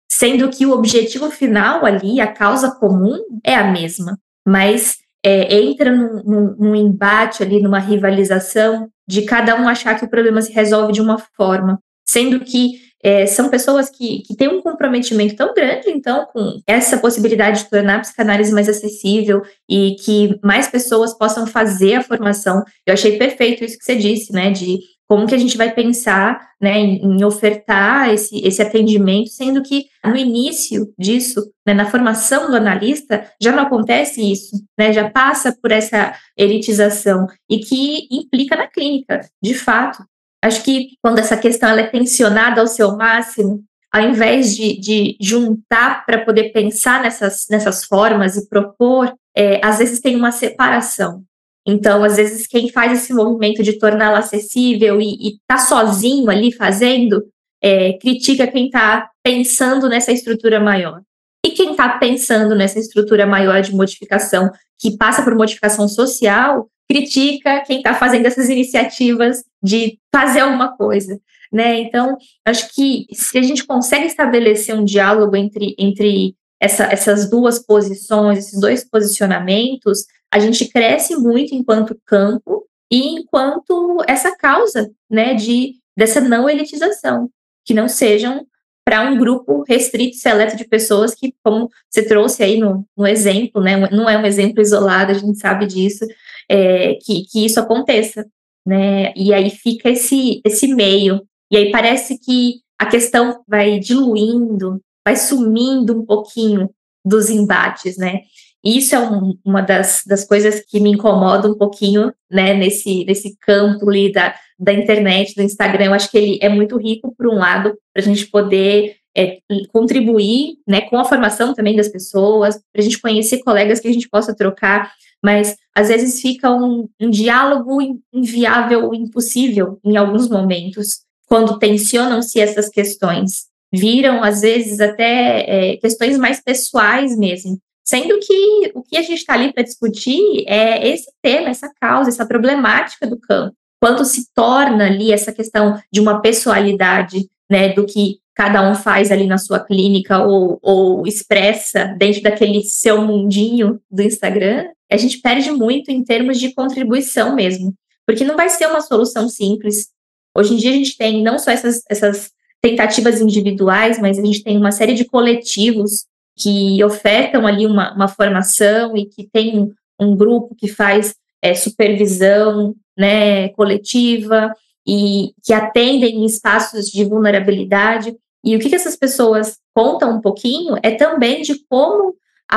sendo 0.09 0.49
que 0.51 0.65
o 0.65 0.73
objetivo 0.73 1.31
final 1.31 1.85
ali, 1.85 2.21
a 2.21 2.33
causa 2.33 2.71
comum, 2.71 3.19
é 3.43 3.57
a 3.57 3.73
mesma 3.73 4.17
mas 4.47 4.99
é, 5.25 5.55
entra 5.55 5.91
num, 5.91 6.23
num, 6.23 6.57
num, 6.59 6.77
embate 6.77 7.43
ali, 7.43 7.63
numa 7.63 7.79
rivalização 7.79 8.89
de 9.09 9.23
cada 9.23 9.57
um 9.61 9.69
achar 9.69 9.99
que 9.99 10.05
o 10.05 10.11
problema 10.11 10.43
se 10.43 10.53
resolve 10.53 10.93
de 10.93 11.01
uma 11.01 11.19
forma, 11.19 11.79
sendo 12.07 12.41
que 12.41 12.84
é, 13.05 13.27
são 13.27 13.51
pessoas 13.51 13.91
que, 13.91 14.23
que 14.23 14.35
têm 14.35 14.49
um 14.49 14.63
comprometimento 14.63 15.37
tão 15.37 15.53
grande, 15.53 15.91
então, 15.91 16.27
com 16.33 16.59
essa 16.67 16.97
possibilidade 16.97 17.65
de 17.65 17.71
tornar 17.71 17.97
a 17.97 18.01
psicanálise 18.01 18.51
mais 18.51 18.67
acessível 18.67 19.43
e 19.69 19.95
que 19.97 20.41
mais 20.43 20.69
pessoas 20.69 21.13
possam 21.13 21.47
fazer 21.47 21.97
a 21.97 22.03
formação. 22.03 22.65
Eu 22.87 22.95
achei 22.95 23.19
perfeito 23.19 23.63
isso 23.63 23.79
que 23.79 23.85
você 23.85 23.95
disse, 23.95 24.33
né, 24.33 24.51
de 24.51 24.79
como 25.07 25.27
que 25.27 25.35
a 25.35 25.39
gente 25.39 25.59
vai 25.59 25.71
pensar 25.71 26.41
né, 26.59 26.79
em, 26.79 27.23
ofertar 27.25 28.13
esse, 28.13 28.39
esse 28.39 28.63
atendimento, 28.63 29.29
sendo 29.29 29.63
que 29.63 29.85
no 30.03 30.17
início 30.17 30.91
disso, 30.99 31.43
né, 31.67 31.75
na 31.75 31.91
formação 31.91 32.51
do 32.51 32.57
analista, 32.57 33.31
já 33.39 33.53
não 33.53 33.65
acontece 33.65 34.23
isso, 34.33 34.57
né, 34.79 34.95
já 34.95 35.11
passa 35.11 35.55
por 35.61 35.71
essa 35.71 36.15
elitização 36.37 37.27
e 37.51 37.59
que 37.59 38.09
implica 38.11 38.57
na 38.57 38.67
clínica, 38.67 39.21
de 39.43 39.53
fato. 39.53 40.03
Acho 40.45 40.63
que 40.63 40.99
quando 41.01 41.21
essa 41.21 41.39
questão 41.39 41.71
é 41.71 41.87
tensionada 41.87 42.61
ao 42.61 42.67
seu 42.67 42.95
máximo, 42.99 43.65
ao 43.91 44.03
invés 44.03 44.55
de, 44.55 44.79
de 44.79 45.17
juntar 45.19 46.05
para 46.05 46.23
poder 46.23 46.53
pensar 46.53 47.03
nessas, 47.03 47.47
nessas 47.49 47.87
formas 47.87 48.37
e 48.37 48.47
propor, 48.47 49.11
é, 49.35 49.59
às 49.65 49.79
vezes 49.79 50.01
tem 50.01 50.15
uma 50.15 50.31
separação. 50.31 51.25
Então, 51.67 52.05
às 52.05 52.17
vezes, 52.17 52.47
quem 52.47 52.69
faz 52.71 52.93
esse 52.93 53.15
movimento 53.15 53.63
de 53.63 53.79
torná-la 53.79 54.19
acessível 54.19 55.01
e 55.01 55.39
está 55.39 55.57
sozinho 55.57 56.29
ali 56.29 56.53
fazendo, 56.53 57.25
é, 57.63 57.95
critica 57.95 58.47
quem 58.47 58.67
está 58.67 59.09
pensando 59.23 59.89
nessa 59.89 60.13
estrutura 60.13 60.61
maior. 60.61 61.01
E 61.43 61.53
quem 61.53 61.71
está 61.71 61.89
pensando 61.99 62.55
nessa 62.55 62.79
estrutura 62.79 63.25
maior 63.25 63.63
de 63.63 63.75
modificação, 63.75 64.51
que 64.79 64.95
passa 64.99 65.23
por 65.23 65.35
modificação 65.35 65.89
social, 65.89 66.69
critica 66.89 67.61
quem 67.61 67.79
está 67.79 67.95
fazendo 67.95 68.27
essas 68.27 68.49
iniciativas 68.49 69.45
de 69.63 69.99
fazer 70.15 70.41
alguma 70.41 70.77
coisa. 70.77 71.19
Né? 71.53 71.81
Então, 71.81 72.17
acho 72.45 72.75
que 72.75 73.07
se 73.13 73.39
a 73.39 73.43
gente 73.43 73.65
consegue 73.65 74.07
estabelecer 74.07 74.75
um 74.75 74.85
diálogo 74.85 75.37
entre, 75.37 75.75
entre 75.79 76.35
essa, 76.61 76.85
essas 76.85 77.31
duas 77.31 77.59
posições, 77.59 78.39
esses 78.39 78.61
dois 78.61 78.85
posicionamentos, 78.85 80.05
a 80.33 80.39
gente 80.39 80.67
cresce 80.69 81.15
muito 81.17 81.55
enquanto 81.55 82.01
campo 82.05 82.67
e 82.91 83.21
enquanto 83.21 84.03
essa 84.09 84.37
causa, 84.37 84.91
né, 85.09 85.35
de 85.35 85.75
dessa 85.97 86.21
não 86.21 86.51
elitização, 86.51 87.31
que 87.65 87.73
não 87.73 87.89
sejam 87.89 88.45
para 88.85 89.03
um 89.03 89.17
grupo 89.17 89.65
restrito, 89.67 90.17
seleto 90.17 90.57
de 90.57 90.65
pessoas 90.65 91.15
que, 91.15 91.35
como 91.43 91.71
você 91.89 92.05
trouxe 92.05 92.43
aí 92.43 92.59
no, 92.59 92.87
no 92.97 93.07
exemplo, 93.07 93.63
né, 93.63 93.77
não 93.91 94.09
é 94.09 94.19
um 94.19 94.27
exemplo 94.27 94.61
isolado, 94.61 95.13
a 95.13 95.15
gente 95.15 95.39
sabe 95.39 95.67
disso, 95.67 96.05
é, 96.49 96.95
que, 96.95 97.25
que 97.25 97.45
isso 97.45 97.61
aconteça, 97.61 98.27
né, 98.67 99.13
e 99.15 99.33
aí 99.33 99.51
fica 99.51 99.91
esse, 99.91 100.41
esse 100.45 100.69
meio, 100.69 101.23
e 101.51 101.57
aí 101.57 101.71
parece 101.71 102.19
que 102.19 102.61
a 102.79 102.87
questão 102.87 103.43
vai 103.47 103.79
diluindo, 103.79 104.81
vai 105.07 105.17
sumindo 105.17 105.99
um 105.99 106.05
pouquinho 106.05 106.71
dos 107.05 107.29
embates, 107.29 107.97
né, 107.97 108.21
isso 108.65 108.95
é 108.95 108.99
um, 108.99 109.37
uma 109.45 109.61
das, 109.61 110.03
das 110.07 110.25
coisas 110.25 110.65
que 110.67 110.81
me 110.81 110.91
incomoda 110.91 111.47
um 111.47 111.55
pouquinho, 111.55 112.11
né, 112.31 112.55
nesse, 112.55 113.05
nesse 113.05 113.37
campo 113.39 113.91
ali 113.91 114.11
da, 114.11 114.35
da 114.59 114.73
internet, 114.73 115.35
do 115.35 115.43
Instagram. 115.43 115.85
Eu 115.85 115.93
acho 115.95 116.11
que 116.11 116.17
ele 116.17 116.39
é 116.41 116.49
muito 116.49 116.79
rico, 116.79 117.15
por 117.15 117.29
um 117.29 117.35
lado, 117.35 117.77
para 117.93 118.03
a 118.03 118.07
gente 118.07 118.27
poder 118.27 118.97
é, 119.15 119.39
contribuir, 119.71 120.57
né, 120.67 120.81
com 120.81 120.97
a 120.97 121.05
formação 121.05 121.53
também 121.53 121.77
das 121.77 121.89
pessoas, 121.89 122.59
para 122.73 122.81
a 122.81 122.85
gente 122.85 122.99
conhecer 123.01 123.43
colegas 123.45 123.81
que 123.81 123.89
a 123.89 123.93
gente 123.93 124.09
possa 124.09 124.35
trocar, 124.35 124.91
mas 125.25 125.57
às 125.75 125.89
vezes 125.89 126.21
fica 126.21 126.51
um, 126.51 126.89
um 127.01 127.09
diálogo 127.09 127.79
inviável, 128.13 128.93
impossível 128.95 129.81
em 129.83 129.97
alguns 129.97 130.29
momentos, 130.29 131.01
quando 131.27 131.59
tensionam-se 131.59 132.39
essas 132.39 132.69
questões. 132.69 133.47
Viram, 133.73 134.23
às 134.23 134.43
vezes, 134.43 134.79
até 134.79 135.73
é, 135.73 135.77
questões 135.79 136.17
mais 136.19 136.41
pessoais 136.41 137.17
mesmo, 137.17 137.59
Sendo 137.85 138.19
que 138.19 138.73
o 138.75 138.83
que 138.83 138.97
a 138.97 139.03
gente 139.03 139.19
está 139.19 139.35
ali 139.35 139.53
para 139.53 139.63
discutir 139.63 140.45
é 140.47 140.89
esse 140.89 141.13
tema, 141.21 141.51
essa 141.51 141.71
causa, 141.79 142.09
essa 142.09 142.25
problemática 142.25 143.07
do 143.07 143.19
campo. 143.19 143.55
Quando 143.79 144.05
se 144.07 144.27
torna 144.35 144.87
ali 144.87 145.13
essa 145.13 145.31
questão 145.31 145.79
de 145.93 146.01
uma 146.01 146.23
pessoalidade, 146.23 147.29
né, 147.51 147.75
do 147.75 147.85
que 147.85 148.21
cada 148.35 148.69
um 148.69 148.75
faz 148.75 149.13
ali 149.13 149.27
na 149.27 149.37
sua 149.37 149.61
clínica 149.61 150.25
ou, 150.25 150.59
ou 150.63 151.07
expressa 151.07 151.95
dentro 151.99 152.23
daquele 152.23 152.63
seu 152.63 153.03
mundinho 153.03 153.79
do 153.91 154.03
Instagram, 154.03 154.69
a 154.91 154.97
gente 154.97 155.21
perde 155.21 155.51
muito 155.51 155.91
em 155.91 156.05
termos 156.05 156.39
de 156.39 156.55
contribuição 156.55 157.35
mesmo, 157.35 157.75
porque 158.07 158.25
não 158.25 158.37
vai 158.37 158.49
ser 158.49 158.67
uma 158.67 158.81
solução 158.81 159.29
simples. 159.29 159.89
Hoje 160.37 160.55
em 160.55 160.57
dia 160.57 160.71
a 160.71 160.75
gente 160.75 160.97
tem 160.97 161.23
não 161.23 161.39
só 161.39 161.51
essas, 161.51 161.83
essas 161.89 162.31
tentativas 162.61 163.21
individuais, 163.21 163.99
mas 163.99 164.19
a 164.19 164.25
gente 164.25 164.43
tem 164.43 164.57
uma 164.57 164.73
série 164.73 164.95
de 164.95 165.05
coletivos 165.05 166.07
que 166.37 166.83
ofertam 166.83 167.47
ali 167.47 167.67
uma, 167.67 167.95
uma 167.95 168.09
formação 168.09 168.97
e 168.97 169.07
que 169.07 169.29
tem 169.31 169.73
um, 170.01 170.17
grupo 170.17 170.55
que 170.55 170.69
faz 170.69 171.15
é, 171.41 171.55
supervisão 171.55 172.75
né, 172.97 173.49
coletiva 173.51 174.53
e 174.87 175.33
que 175.45 175.53
atendem 175.53 176.17
em 176.17 176.25
espaços 176.25 176.87
de 176.87 177.05
vulnerabilidade. 177.05 178.17
E 178.45 178.57
o 178.57 178.59
que, 178.59 178.69
que 178.69 178.75
essas 178.75 178.97
pessoas 178.97 179.59
contam 179.75 180.17
um 180.17 180.21
pouquinho 180.21 180.77
é 180.83 180.91
também 180.91 181.43
de 181.43 181.65
como 181.69 182.15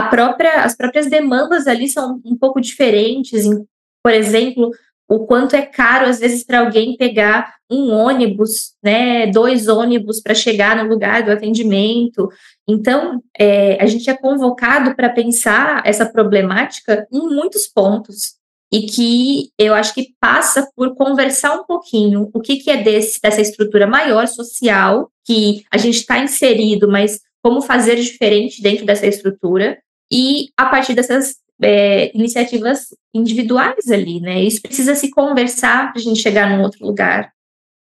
própria, 0.10 0.63
as 0.63 0.75
próprias 0.75 1.08
demandas 1.08 1.67
ali 1.67 1.88
são 1.88 2.22
um 2.24 2.38
pouco 2.38 2.60
diferentes. 2.62 3.46
Por 4.03 4.13
exemplo, 4.13 4.72
o 5.10 5.25
quanto 5.25 5.56
é 5.56 5.62
caro, 5.62 6.08
às 6.08 6.20
vezes, 6.20 6.44
para 6.44 6.60
alguém 6.60 6.98
pegar 6.98 7.56
um 7.70 7.91
ônibus, 7.91 8.74
né, 8.84 9.27
dois 9.27 9.67
ônibus 9.67 10.22
para 10.22 10.36
chegar 10.36 10.75
no 10.75 10.89
lugar 10.89 11.24
do 11.24 11.32
atendimento. 11.32 12.29
Então, 12.67 13.22
é, 13.38 13.82
a 13.82 13.86
gente 13.86 14.10
é 14.10 14.15
convocado 14.15 14.96
para 14.96 15.10
pensar 15.10 15.82
essa 15.86 16.06
problemática 16.06 17.08
em 17.12 17.22
muitos 17.22 17.67
pontos 17.67 18.36
e 18.72 18.82
que 18.82 19.51
eu 19.58 19.74
acho 19.74 19.94
que 19.94 20.13
passa 20.20 20.70
por 20.75 20.94
conversar 20.96 21.53
um 21.53 21.63
pouquinho 21.63 22.29
o 22.34 22.41
que, 22.41 22.58
que 22.58 22.70
é 22.70 22.84
desse, 22.84 23.20
dessa 23.22 23.41
estrutura 23.41 23.88
maior 23.88 24.27
social 24.27 25.10
que 25.25 25.65
a 25.72 25.77
gente 25.77 26.00
está 26.00 26.20
inserido, 26.20 26.88
mas 26.88 27.22
como 27.44 27.62
fazer 27.62 27.96
diferente 27.96 28.62
dentro 28.62 28.86
dessa 28.86 29.08
estrutura 29.08 29.77
e 30.12 30.50
a 30.58 30.65
partir 30.65 30.94
dessas 30.94 31.36
é, 31.62 32.15
iniciativas 32.15 32.88
individuais 33.13 33.89
ali, 33.89 34.20
né? 34.20 34.41
Isso 34.41 34.62
precisa 34.62 34.96
se 34.96 35.10
conversar 35.10 35.91
para 35.91 36.00
a 36.00 36.03
gente 36.03 36.22
chegar 36.22 36.50
num 36.50 36.63
outro 36.63 36.86
lugar. 36.86 37.32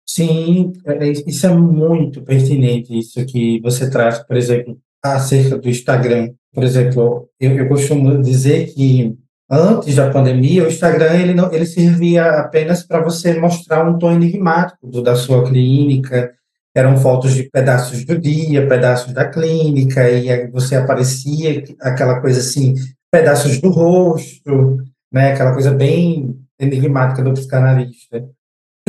Sim, 0.06 0.72
é, 0.84 1.08
é, 1.08 1.12
isso 1.26 1.46
é 1.46 1.54
muito 1.54 2.22
pertinente, 2.22 2.98
isso 2.98 3.24
que 3.26 3.60
você 3.60 3.88
traz, 3.88 4.18
por 4.18 4.36
exemplo, 4.36 4.76
acerca 5.02 5.56
do 5.56 5.68
Instagram. 5.68 6.32
Por 6.52 6.64
exemplo, 6.64 7.28
eu, 7.38 7.56
eu 7.56 7.68
costumo 7.68 8.20
dizer 8.20 8.74
que 8.74 9.16
antes 9.48 9.94
da 9.94 10.10
pandemia, 10.10 10.64
o 10.64 10.68
Instagram 10.68 11.14
ele 11.14 11.34
não, 11.34 11.52
ele 11.52 11.64
servia 11.64 12.24
apenas 12.40 12.82
para 12.82 13.02
você 13.02 13.38
mostrar 13.38 13.88
um 13.88 13.98
tom 13.98 14.12
enigmático 14.12 14.84
do, 14.86 15.00
da 15.00 15.14
sua 15.14 15.44
clínica. 15.48 16.32
Eram 16.74 16.96
fotos 16.96 17.34
de 17.34 17.44
pedaços 17.50 18.04
do 18.04 18.18
dia, 18.18 18.68
pedaços 18.68 19.12
da 19.12 19.28
clínica, 19.28 20.08
e 20.08 20.30
aí 20.30 20.46
você 20.48 20.76
aparecia 20.76 21.64
aquela 21.80 22.20
coisa 22.20 22.40
assim, 22.40 22.74
pedaços 23.10 23.60
do 23.60 23.70
rosto, 23.70 24.78
né, 25.12 25.32
aquela 25.32 25.52
coisa 25.52 25.72
bem 25.72 26.38
enigmática 26.58 27.22
do 27.22 27.32
psicanalista. 27.32 28.24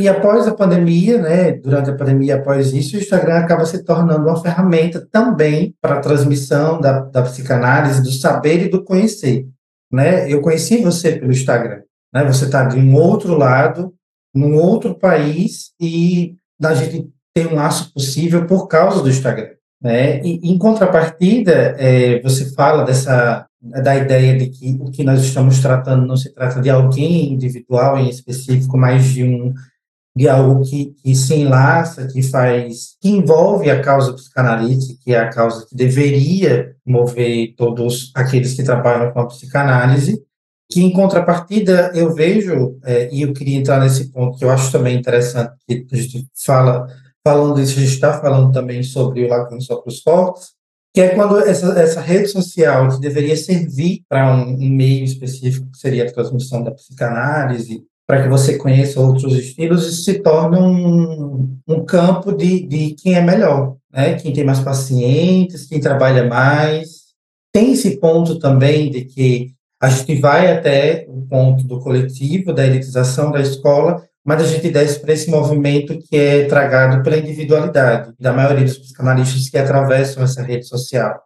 E 0.00 0.08
após 0.08 0.46
a 0.46 0.54
pandemia, 0.54 1.18
né, 1.18 1.52
durante 1.52 1.90
a 1.90 1.96
pandemia, 1.96 2.36
após 2.36 2.72
isso, 2.72 2.96
o 2.96 2.98
Instagram 2.98 3.36
acaba 3.36 3.64
se 3.64 3.84
tornando 3.84 4.26
uma 4.26 4.40
ferramenta 4.40 5.06
também 5.10 5.74
para 5.80 5.96
a 5.96 6.00
transmissão 6.00 6.80
da, 6.80 7.00
da 7.00 7.22
psicanálise, 7.22 8.02
do 8.02 8.10
saber 8.10 8.66
e 8.66 8.68
do 8.68 8.84
conhecer. 8.84 9.46
Né? 9.92 10.32
Eu 10.32 10.40
conheci 10.40 10.82
você 10.82 11.12
pelo 11.12 11.30
Instagram. 11.30 11.82
Né? 12.12 12.24
Você 12.24 12.46
está 12.46 12.64
de 12.64 12.78
um 12.78 12.94
outro 12.94 13.36
lado, 13.36 13.94
num 14.34 14.56
outro 14.56 14.98
país, 14.98 15.72
e 15.78 16.36
a 16.62 16.74
gente 16.74 17.08
tem 17.34 17.46
um 17.46 17.54
laço 17.54 17.92
possível 17.92 18.46
por 18.46 18.66
causa 18.66 19.02
do 19.02 19.08
Instagram. 19.08 19.50
Né? 19.80 20.20
E, 20.22 20.52
em 20.52 20.58
contrapartida, 20.58 21.74
é, 21.78 22.20
você 22.20 22.52
fala 22.54 22.84
dessa 22.84 23.46
da 23.62 23.94
ideia 23.94 24.36
de 24.36 24.48
que 24.48 24.76
o 24.80 24.90
que 24.90 25.04
nós 25.04 25.22
estamos 25.22 25.60
tratando 25.60 26.04
não 26.04 26.16
se 26.16 26.34
trata 26.34 26.60
de 26.60 26.68
alguém 26.68 27.32
individual 27.32 27.96
em 27.96 28.08
específico, 28.08 28.76
mas 28.76 29.04
de 29.04 29.22
um 29.22 29.54
de 30.14 30.28
algo 30.28 30.62
que, 30.62 30.94
que 31.02 31.14
se 31.14 31.34
enlaça, 31.34 32.06
que 32.06 32.22
faz, 32.22 32.96
que 33.00 33.08
envolve 33.08 33.70
a 33.70 33.80
causa 33.80 34.12
psicanalítica, 34.12 35.00
que 35.02 35.14
é 35.14 35.18
a 35.18 35.30
causa 35.30 35.66
que 35.66 35.74
deveria 35.74 36.76
mover 36.84 37.54
todos 37.56 38.12
aqueles 38.14 38.52
que 38.54 38.62
trabalham 38.62 39.10
com 39.10 39.20
a 39.20 39.26
psicanálise, 39.26 40.22
que 40.70 40.82
em 40.82 40.92
contrapartida 40.92 41.92
eu 41.94 42.14
vejo, 42.14 42.78
é, 42.84 43.08
e 43.10 43.22
eu 43.22 43.32
queria 43.32 43.58
entrar 43.58 43.80
nesse 43.80 44.10
ponto 44.10 44.36
que 44.36 44.44
eu 44.44 44.50
acho 44.50 44.70
também 44.70 44.98
interessante, 44.98 45.54
que 45.66 45.86
a 45.90 45.96
gente 45.96 46.26
fala, 46.44 46.86
falando 47.24 47.60
isso, 47.60 47.78
a 47.78 47.82
gente 47.82 47.94
está 47.94 48.20
falando 48.20 48.52
também 48.52 48.82
sobre 48.82 49.24
o 49.24 49.28
Lacano 49.28 49.60
Só 49.60 49.76
para 49.76 49.90
os 49.90 50.00
Fortes, 50.00 50.50
que 50.94 51.00
é 51.00 51.14
quando 51.14 51.38
essa, 51.38 51.78
essa 51.78 52.00
rede 52.00 52.28
social 52.28 52.88
que 52.90 53.00
deveria 53.00 53.36
servir 53.36 54.04
para 54.08 54.34
um, 54.34 54.54
um 54.54 54.68
meio 54.68 55.04
específico, 55.04 55.70
que 55.70 55.78
seria 55.78 56.04
a 56.04 56.12
transmissão 56.12 56.62
da 56.62 56.70
psicanálise, 56.70 57.82
para 58.06 58.22
que 58.22 58.28
você 58.28 58.58
conheça 58.58 59.00
outros 59.00 59.32
estilos 59.34 59.86
e 59.86 59.96
se 59.96 60.20
torne 60.20 60.58
um, 60.58 61.58
um 61.66 61.84
campo 61.84 62.32
de, 62.32 62.66
de 62.66 62.94
quem 62.94 63.14
é 63.14 63.22
melhor, 63.22 63.76
né? 63.90 64.14
Quem 64.14 64.32
tem 64.32 64.44
mais 64.44 64.60
pacientes, 64.60 65.66
quem 65.66 65.80
trabalha 65.80 66.28
mais. 66.28 67.12
Tem 67.52 67.72
esse 67.72 67.98
ponto 67.98 68.38
também 68.38 68.90
de 68.90 69.04
que 69.04 69.54
a 69.80 69.88
gente 69.88 70.16
vai 70.16 70.52
até 70.52 71.06
o 71.08 71.22
ponto 71.22 71.64
do 71.64 71.80
coletivo, 71.80 72.52
da 72.52 72.66
elitização 72.66 73.30
da 73.30 73.40
escola, 73.40 74.06
mas 74.24 74.42
a 74.42 74.46
gente 74.46 74.70
desce 74.70 75.00
para 75.00 75.12
esse 75.12 75.30
movimento 75.30 75.98
que 75.98 76.16
é 76.16 76.44
tragado 76.44 77.02
pela 77.02 77.16
individualidade 77.16 78.12
da 78.18 78.32
maioria 78.32 78.64
dos 78.64 78.78
psicanalistas 78.78 79.48
que 79.48 79.58
atravessam 79.58 80.22
essa 80.22 80.42
rede 80.42 80.66
social. 80.66 81.20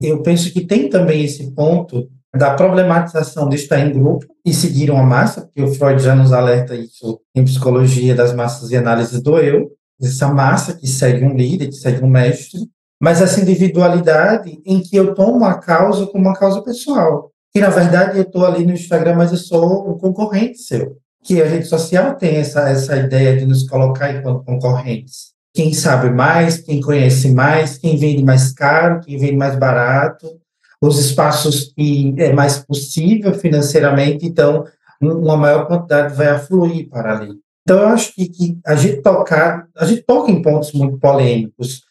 Eu 0.00 0.22
penso 0.22 0.52
que 0.52 0.66
tem 0.66 0.88
também 0.88 1.24
esse 1.24 1.50
ponto 1.52 2.08
da 2.34 2.54
problematização 2.54 3.48
de 3.48 3.56
estar 3.56 3.78
em 3.78 3.92
grupo 3.92 4.26
e 4.44 4.52
seguir 4.52 4.90
uma 4.90 5.02
massa, 5.02 5.42
porque 5.42 5.62
o 5.62 5.74
Freud 5.74 6.02
já 6.02 6.14
nos 6.14 6.32
alerta 6.32 6.74
isso 6.74 7.20
em 7.34 7.44
psicologia 7.44 8.14
das 8.14 8.34
massas 8.34 8.70
e 8.70 8.76
análise 8.76 9.22
do 9.22 9.38
eu, 9.38 9.70
essa 10.00 10.28
massa 10.28 10.74
que 10.74 10.86
segue 10.86 11.24
um 11.24 11.34
líder, 11.34 11.68
que 11.68 11.74
segue 11.74 12.02
um 12.02 12.08
mestre, 12.08 12.60
mas 13.00 13.20
essa 13.20 13.40
individualidade 13.40 14.60
em 14.64 14.80
que 14.80 14.96
eu 14.96 15.14
tomo 15.14 15.44
a 15.44 15.58
causa 15.58 16.06
como 16.06 16.24
uma 16.24 16.38
causa 16.38 16.62
pessoal. 16.62 17.30
Que 17.52 17.60
na 17.60 17.68
verdade 17.68 18.16
eu 18.16 18.22
estou 18.22 18.46
ali 18.46 18.64
no 18.64 18.72
Instagram, 18.72 19.16
mas 19.16 19.30
eu 19.30 19.38
sou 19.38 19.90
um 19.90 19.98
concorrente 19.98 20.58
seu. 20.58 20.96
Que 21.22 21.40
a 21.40 21.46
rede 21.46 21.66
social 21.66 22.14
tem 22.16 22.36
essa, 22.36 22.68
essa 22.68 22.96
ideia 22.96 23.36
de 23.36 23.46
nos 23.46 23.68
colocar 23.68 24.12
enquanto 24.12 24.44
concorrentes. 24.44 25.32
Quem 25.54 25.72
sabe 25.72 26.10
mais, 26.10 26.58
quem 26.58 26.80
conhece 26.80 27.30
mais, 27.30 27.78
quem 27.78 27.96
vende 27.96 28.24
mais 28.24 28.52
caro, 28.52 29.00
quem 29.00 29.18
vende 29.18 29.36
mais 29.36 29.56
barato, 29.56 30.26
os 30.80 30.98
espaços 30.98 31.72
que 31.74 32.14
é 32.18 32.32
mais 32.32 32.58
possível 32.58 33.32
financeiramente, 33.34 34.26
então 34.26 34.64
uma 35.00 35.36
maior 35.36 35.66
quantidade 35.66 36.14
vai 36.14 36.28
afluir 36.28 36.88
para 36.88 37.16
ali. 37.16 37.34
Então 37.62 37.80
eu 37.80 37.88
acho 37.88 38.14
que, 38.14 38.28
que 38.28 38.58
a 38.66 38.74
gente 38.74 39.02
tocar, 39.02 39.68
a 39.76 39.84
gente 39.84 40.02
toca 40.02 40.30
em 40.30 40.42
pontos 40.42 40.72
muito 40.72 40.98
polêmicos, 40.98 41.82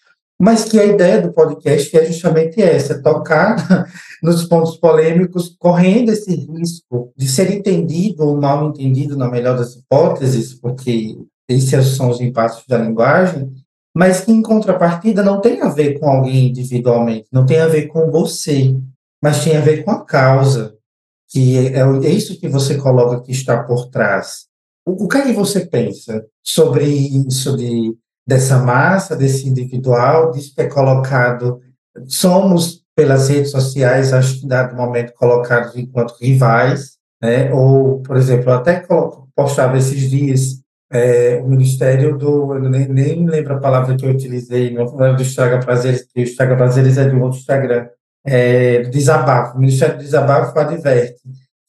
mas 0.41 0.65
que 0.65 0.79
a 0.79 0.85
ideia 0.85 1.21
do 1.21 1.31
podcast 1.31 1.95
é 1.95 2.03
justamente 2.03 2.59
essa, 2.59 2.99
tocar 2.99 3.87
nos 4.23 4.45
pontos 4.45 4.75
polêmicos, 4.75 5.55
correndo 5.59 6.09
esse 6.09 6.33
risco 6.33 7.13
de 7.15 7.27
ser 7.27 7.51
entendido 7.51 8.27
ou 8.27 8.41
mal 8.41 8.67
entendido, 8.67 9.15
na 9.15 9.29
melhor 9.29 9.55
das 9.55 9.75
hipóteses, 9.75 10.55
porque 10.55 11.15
esses 11.47 11.95
são 11.95 12.09
os 12.09 12.19
impactos 12.19 12.63
da 12.67 12.79
linguagem, 12.79 13.51
mas 13.95 14.21
que 14.21 14.31
em 14.31 14.41
contrapartida 14.41 15.21
não 15.21 15.39
tem 15.39 15.61
a 15.61 15.69
ver 15.69 15.99
com 15.99 16.09
alguém 16.09 16.49
individualmente, 16.49 17.27
não 17.31 17.45
tem 17.45 17.59
a 17.59 17.67
ver 17.67 17.85
com 17.85 18.09
você, 18.09 18.75
mas 19.21 19.43
tem 19.43 19.55
a 19.55 19.61
ver 19.61 19.83
com 19.83 19.91
a 19.91 20.03
causa, 20.03 20.73
que 21.29 21.67
é, 21.67 21.81
é 21.81 22.09
isso 22.09 22.39
que 22.39 22.49
você 22.49 22.79
coloca 22.79 23.21
que 23.21 23.31
está 23.31 23.61
por 23.61 23.89
trás. 23.91 24.47
O 24.83 25.07
que 25.07 25.17
é 25.17 25.21
que 25.21 25.33
você 25.33 25.67
pensa 25.67 26.25
sobre 26.43 26.85
isso 26.85 27.55
de, 27.55 27.95
dessa 28.27 28.59
massa, 28.59 29.15
desse 29.15 29.47
individual, 29.47 30.31
que 30.31 30.61
é 30.61 30.67
colocado, 30.67 31.59
somos 32.07 32.81
pelas 32.95 33.29
redes 33.29 33.51
sociais, 33.51 34.13
acho 34.13 34.41
que 34.41 34.47
dado 34.47 34.75
momento 34.75 35.13
colocados 35.13 35.75
enquanto 35.75 36.15
rivais, 36.19 36.97
né? 37.21 37.51
ou, 37.53 38.01
por 38.01 38.17
exemplo, 38.17 38.51
até 38.51 38.85
postava 39.35 39.77
esses 39.77 40.09
dias 40.09 40.61
é, 40.91 41.39
o 41.41 41.47
Ministério 41.47 42.17
do. 42.17 42.53
Eu 42.53 42.69
nem, 42.69 42.87
nem 42.87 43.25
lembro 43.25 43.55
a 43.55 43.59
palavra 43.59 43.95
que 43.95 44.05
eu 44.05 44.11
utilizei, 44.11 44.73
não 44.73 44.87
foi 44.87 45.15
do 45.15 45.21
Estraga 45.21 45.59
Prazeres, 45.59 46.05
o 46.15 46.19
Estraga 46.19 46.57
Prazeres 46.57 46.97
é 46.97 47.07
de 47.07 47.15
um 47.15 47.21
outro 47.21 47.39
Instagram. 47.39 47.87
É, 48.25 48.81
desabafo. 48.81 49.57
O 49.57 49.59
Ministério 49.59 49.95
do 49.95 50.03
Desabafo 50.03 50.57
adverte 50.59 51.21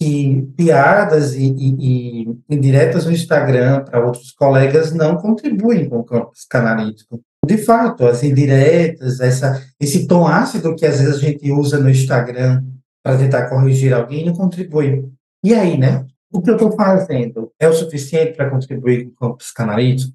que 0.02 0.48
piadas 0.56 1.34
e, 1.34 1.46
e, 1.46 2.22
e 2.22 2.36
indiretas 2.50 3.06
no 3.06 3.12
Instagram 3.12 3.84
para 3.84 4.04
outros 4.04 4.32
colegas 4.32 4.92
não 4.92 5.16
contribuem 5.16 5.88
com 5.88 5.98
o 5.98 6.04
campo 6.04 6.32
psicanalítico. 6.32 7.20
De 7.44 7.58
fato, 7.58 8.06
as 8.06 8.22
indiretas, 8.22 9.20
essa, 9.20 9.62
esse 9.80 10.06
tom 10.06 10.26
ácido 10.26 10.74
que 10.74 10.86
às 10.86 11.00
vezes 11.00 11.16
a 11.16 11.18
gente 11.18 11.50
usa 11.50 11.78
no 11.78 11.90
Instagram 11.90 12.64
para 13.02 13.18
tentar 13.18 13.48
corrigir 13.48 13.92
alguém 13.92 14.24
não 14.24 14.32
contribui. 14.32 15.04
E 15.44 15.54
aí, 15.54 15.76
né? 15.76 16.06
o 16.32 16.40
que 16.40 16.50
eu 16.50 16.54
estou 16.54 16.72
fazendo 16.72 17.52
é 17.60 17.68
o 17.68 17.74
suficiente 17.74 18.34
para 18.34 18.48
contribuir 18.48 19.12
com 19.16 19.26
o 19.26 19.36
psicanalítico? 19.36 20.12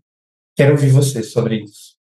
Quero 0.56 0.72
ouvir 0.72 0.90
você 0.90 1.22
sobre 1.22 1.64
isso. 1.64 1.96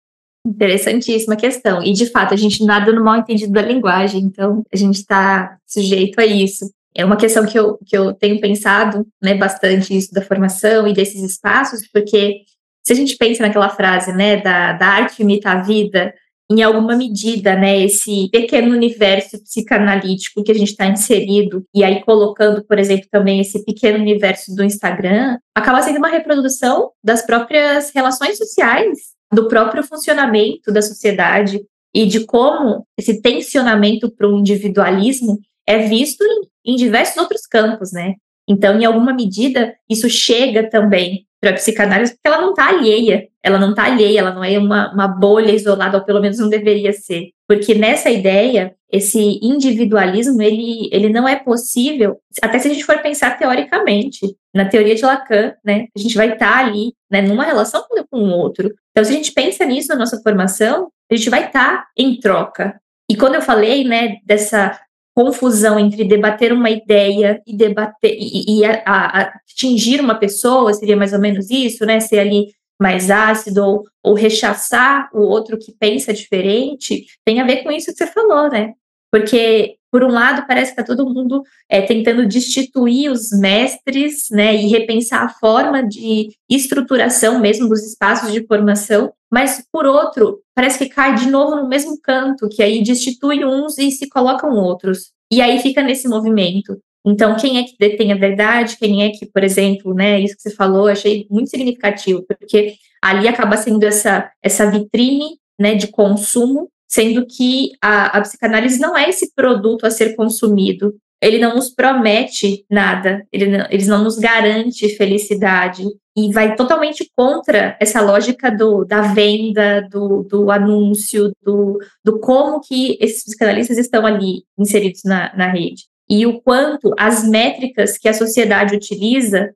Interessantíssima 0.48 1.36
questão. 1.36 1.84
E, 1.84 1.92
de 1.92 2.06
fato, 2.10 2.34
a 2.34 2.38
gente 2.38 2.63
nada 2.63 2.94
no 2.94 3.04
mal 3.04 3.18
entendido 3.18 3.51
da 3.51 3.62
linguagem, 3.62 4.22
então 4.22 4.63
a 4.72 4.77
gente 4.77 4.96
está 4.96 5.58
sujeito 5.67 6.19
a 6.19 6.26
isso. 6.26 6.71
É 6.95 7.03
uma 7.03 7.17
questão 7.17 7.45
que 7.45 7.60
eu, 7.60 7.77
que 7.86 7.97
eu 7.97 8.13
tenho 8.13 8.39
pensado 8.39 9.05
né, 9.21 9.36
bastante 9.36 9.95
isso 9.95 10.13
da 10.13 10.21
formação 10.21 10.88
e 10.88 10.93
desses 10.93 11.21
espaços, 11.21 11.88
porque 11.91 12.41
se 12.86 12.93
a 12.93 12.95
gente 12.95 13.17
pensa 13.17 13.43
naquela 13.43 13.69
frase 13.69 14.13
né, 14.13 14.38
da, 14.38 14.73
da 14.73 14.88
arte 14.88 15.21
imita 15.21 15.49
a 15.49 15.62
vida, 15.62 16.13
em 16.49 16.62
alguma 16.62 16.95
medida, 16.95 17.55
né, 17.55 17.84
esse 17.84 18.29
pequeno 18.31 18.71
universo 18.71 19.41
psicanalítico 19.43 20.43
que 20.43 20.51
a 20.51 20.55
gente 20.55 20.69
está 20.69 20.86
inserido, 20.86 21.65
e 21.73 21.84
aí 21.84 22.03
colocando, 22.03 22.63
por 22.63 22.77
exemplo, 22.77 23.08
também 23.12 23.41
esse 23.41 23.65
pequeno 23.65 23.97
universo 23.97 24.55
do 24.55 24.63
Instagram, 24.63 25.38
acaba 25.55 25.81
sendo 25.81 25.97
uma 25.97 26.08
reprodução 26.08 26.91
das 27.03 27.25
próprias 27.25 27.91
relações 27.93 28.38
sociais, 28.38 29.15
do 29.34 29.47
próprio 29.47 29.84
funcionamento 29.84 30.71
da 30.71 30.84
sociedade 30.84 31.65
e 31.93 32.05
de 32.05 32.25
como 32.25 32.86
esse 32.97 33.21
tensionamento 33.21 34.12
para 34.12 34.27
o 34.27 34.38
individualismo 34.38 35.39
é 35.67 35.79
visto 35.88 36.23
em 36.65 36.75
diversos 36.75 37.17
outros 37.17 37.45
campos, 37.45 37.91
né? 37.91 38.15
Então, 38.47 38.80
em 38.80 38.86
alguma 38.86 39.13
medida, 39.13 39.75
isso 39.89 40.10
chega 40.10 40.69
também 40.69 41.25
para 41.41 41.51
a 41.51 41.54
psicanálise, 41.54 42.13
porque 42.13 42.28
ela 42.28 42.41
não 42.41 42.51
está 42.51 42.69
alheia, 42.69 43.28
ela 43.43 43.60
não 43.60 43.71
está 43.71 43.84
alheia, 43.84 44.19
ela 44.19 44.34
não 44.34 44.43
é 44.43 44.58
uma, 44.58 44.91
uma 44.93 45.08
bolha 45.08 45.51
isolada, 45.51 45.97
ou 45.97 46.04
pelo 46.04 46.21
menos 46.21 46.39
não 46.39 46.49
deveria 46.49 46.93
ser. 46.93 47.30
Porque 47.47 47.75
nessa 47.75 48.10
ideia, 48.10 48.73
esse 48.91 49.39
individualismo, 49.41 50.41
ele, 50.41 50.89
ele 50.91 51.10
não 51.10 51.28
é 51.28 51.36
possível, 51.36 52.17
até 52.41 52.58
se 52.58 52.67
a 52.67 52.73
gente 52.73 52.84
for 52.84 52.99
pensar 52.99 53.38
teoricamente, 53.38 54.36
na 54.54 54.65
teoria 54.65 54.95
de 54.95 55.04
Lacan, 55.04 55.54
né, 55.63 55.88
a 55.95 55.99
gente 55.99 56.15
vai 56.15 56.34
estar 56.34 56.51
tá 56.51 56.65
ali, 56.65 56.93
né, 57.12 57.21
numa 57.21 57.43
relação 57.43 57.86
com 58.10 58.19
o 58.19 58.30
outro. 58.30 58.73
Então, 58.91 59.04
se 59.04 59.12
a 59.12 59.15
gente 59.15 59.32
pensa 59.32 59.65
nisso 59.65 59.89
na 59.89 59.97
nossa 59.97 60.19
formação, 60.21 60.89
a 61.12 61.15
gente 61.15 61.30
vai 61.30 61.47
estar 61.47 61.78
tá 61.78 61.88
em 61.97 62.19
troca. 62.19 62.80
E 63.10 63.15
quando 63.15 63.36
eu 63.36 63.41
falei, 63.41 63.84
né, 63.84 64.17
dessa 64.25 64.80
confusão 65.15 65.80
entre 65.80 66.04
debater 66.04 66.51
uma 66.51 66.69
ideia 66.69 67.41
e 67.47 67.56
debater 67.56 68.15
e, 68.19 68.60
e 68.60 68.65
a, 68.65 68.84
a, 68.86 69.34
atingir 69.49 70.01
uma 70.01 70.15
pessoa, 70.15 70.73
seria 70.73 70.97
mais 70.97 71.13
ou 71.13 71.19
menos 71.19 71.49
isso, 71.49 71.86
né? 71.86 72.01
Ser 72.01 72.19
ali 72.19 72.47
mais 72.80 73.10
ácido 73.10 73.63
ou, 73.63 73.84
ou 74.04 74.13
rechaçar 74.13 75.10
o 75.13 75.21
outro 75.21 75.58
que 75.58 75.71
pensa 75.80 76.13
diferente, 76.13 77.06
tem 77.23 77.39
a 77.39 77.45
ver 77.45 77.63
com 77.63 77.71
isso 77.71 77.91
que 77.93 77.97
você 77.97 78.08
falou, 78.08 78.49
né? 78.49 78.73
Porque, 79.10 79.78
por 79.95 80.03
um 80.03 80.12
lado, 80.12 80.45
parece 80.45 80.75
que 80.75 80.81
está 80.81 80.93
todo 80.93 81.10
mundo 81.10 81.41
é, 81.69 81.81
tentando 81.81 82.27
destituir 82.27 83.10
os 83.10 83.29
mestres, 83.31 84.25
né, 84.29 84.53
e 84.53 84.67
repensar 84.67 85.23
a 85.23 85.29
forma 85.29 85.81
de 85.88 86.36
estruturação 86.49 87.39
mesmo 87.39 87.69
dos 87.69 87.81
espaços 87.81 88.34
de 88.34 88.45
formação, 88.45 89.13
mas, 89.31 89.65
por 89.71 89.86
outro, 89.86 90.41
parece 90.53 90.79
que 90.79 90.93
cai 90.93 91.15
de 91.15 91.29
novo 91.29 91.55
no 91.55 91.69
mesmo 91.69 91.97
canto, 92.01 92.49
que 92.49 92.62
aí 92.62 92.84
destitui 92.84 93.45
uns 93.45 93.77
e 93.77 93.89
se 93.89 94.10
colocam 94.10 94.49
outros. 94.58 95.13
E 95.31 95.41
aí 95.41 95.62
fica 95.62 95.81
nesse 95.81 96.10
movimento. 96.10 96.77
Então, 97.08 97.38
quem 97.38 97.58
é 97.58 97.63
que 97.63 97.77
detém 97.79 98.12
a 98.12 98.17
verdade? 98.17 98.75
Quem 98.77 99.01
é 99.01 99.12
que, 99.12 99.25
por 99.25 99.45
exemplo, 99.45 99.93
né, 99.93 100.19
isso 100.19 100.36
que 100.36 100.41
você 100.41 100.53
falou, 100.53 100.89
achei 100.89 101.25
muito 101.31 101.49
significativo, 101.49 102.21
porque 102.27 102.73
ali 103.01 103.29
acaba 103.29 103.55
sendo 103.55 103.86
essa, 103.86 104.29
essa 104.43 104.69
vitrine 104.69 105.38
né, 105.58 105.73
de 105.73 105.88
consumo, 105.88 106.69
sendo 106.95 107.25
que 107.25 107.71
a, 107.81 108.17
a 108.17 108.21
psicanálise 108.21 108.79
não 108.79 108.97
é 108.97 109.10
esse 109.10 109.34
produto 109.36 109.86
a 109.86 109.91
ser 109.91 110.15
consumido. 110.15 110.95
Ele 111.21 111.39
não 111.39 111.55
nos 111.55 111.69
promete 111.69 112.65
nada, 112.71 113.27
ele 113.34 113.47
não, 113.47 113.67
eles 113.69 113.88
não 113.88 114.01
nos 114.01 114.17
garante 114.17 114.95
felicidade, 114.95 115.84
e 116.15 116.31
vai 116.31 116.55
totalmente 116.55 117.12
contra 117.13 117.77
essa 117.81 117.99
lógica 117.99 118.49
do, 118.49 118.86
da 118.86 119.01
venda, 119.01 119.81
do, 119.91 120.23
do 120.23 120.49
anúncio, 120.49 121.34
do, 121.43 121.77
do 122.01 122.19
como 122.19 122.62
que 122.62 122.97
esses 123.01 123.25
psicanalistas 123.25 123.77
estão 123.77 124.05
ali 124.05 124.43
inseridos 124.58 125.01
na, 125.03 125.36
na 125.36 125.51
rede. 125.51 125.84
E 126.10 126.25
o 126.25 126.39
quanto 126.39 126.93
as 126.97 127.27
métricas 127.27 127.97
que 127.97 128.08
a 128.08 128.13
sociedade 128.13 128.73
utiliza 128.73 129.53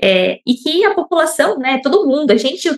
é, 0.00 0.38
e 0.46 0.54
que 0.54 0.84
a 0.84 0.94
população, 0.94 1.58
né, 1.58 1.80
todo 1.82 2.06
mundo, 2.06 2.30
a 2.30 2.36
gente 2.36 2.68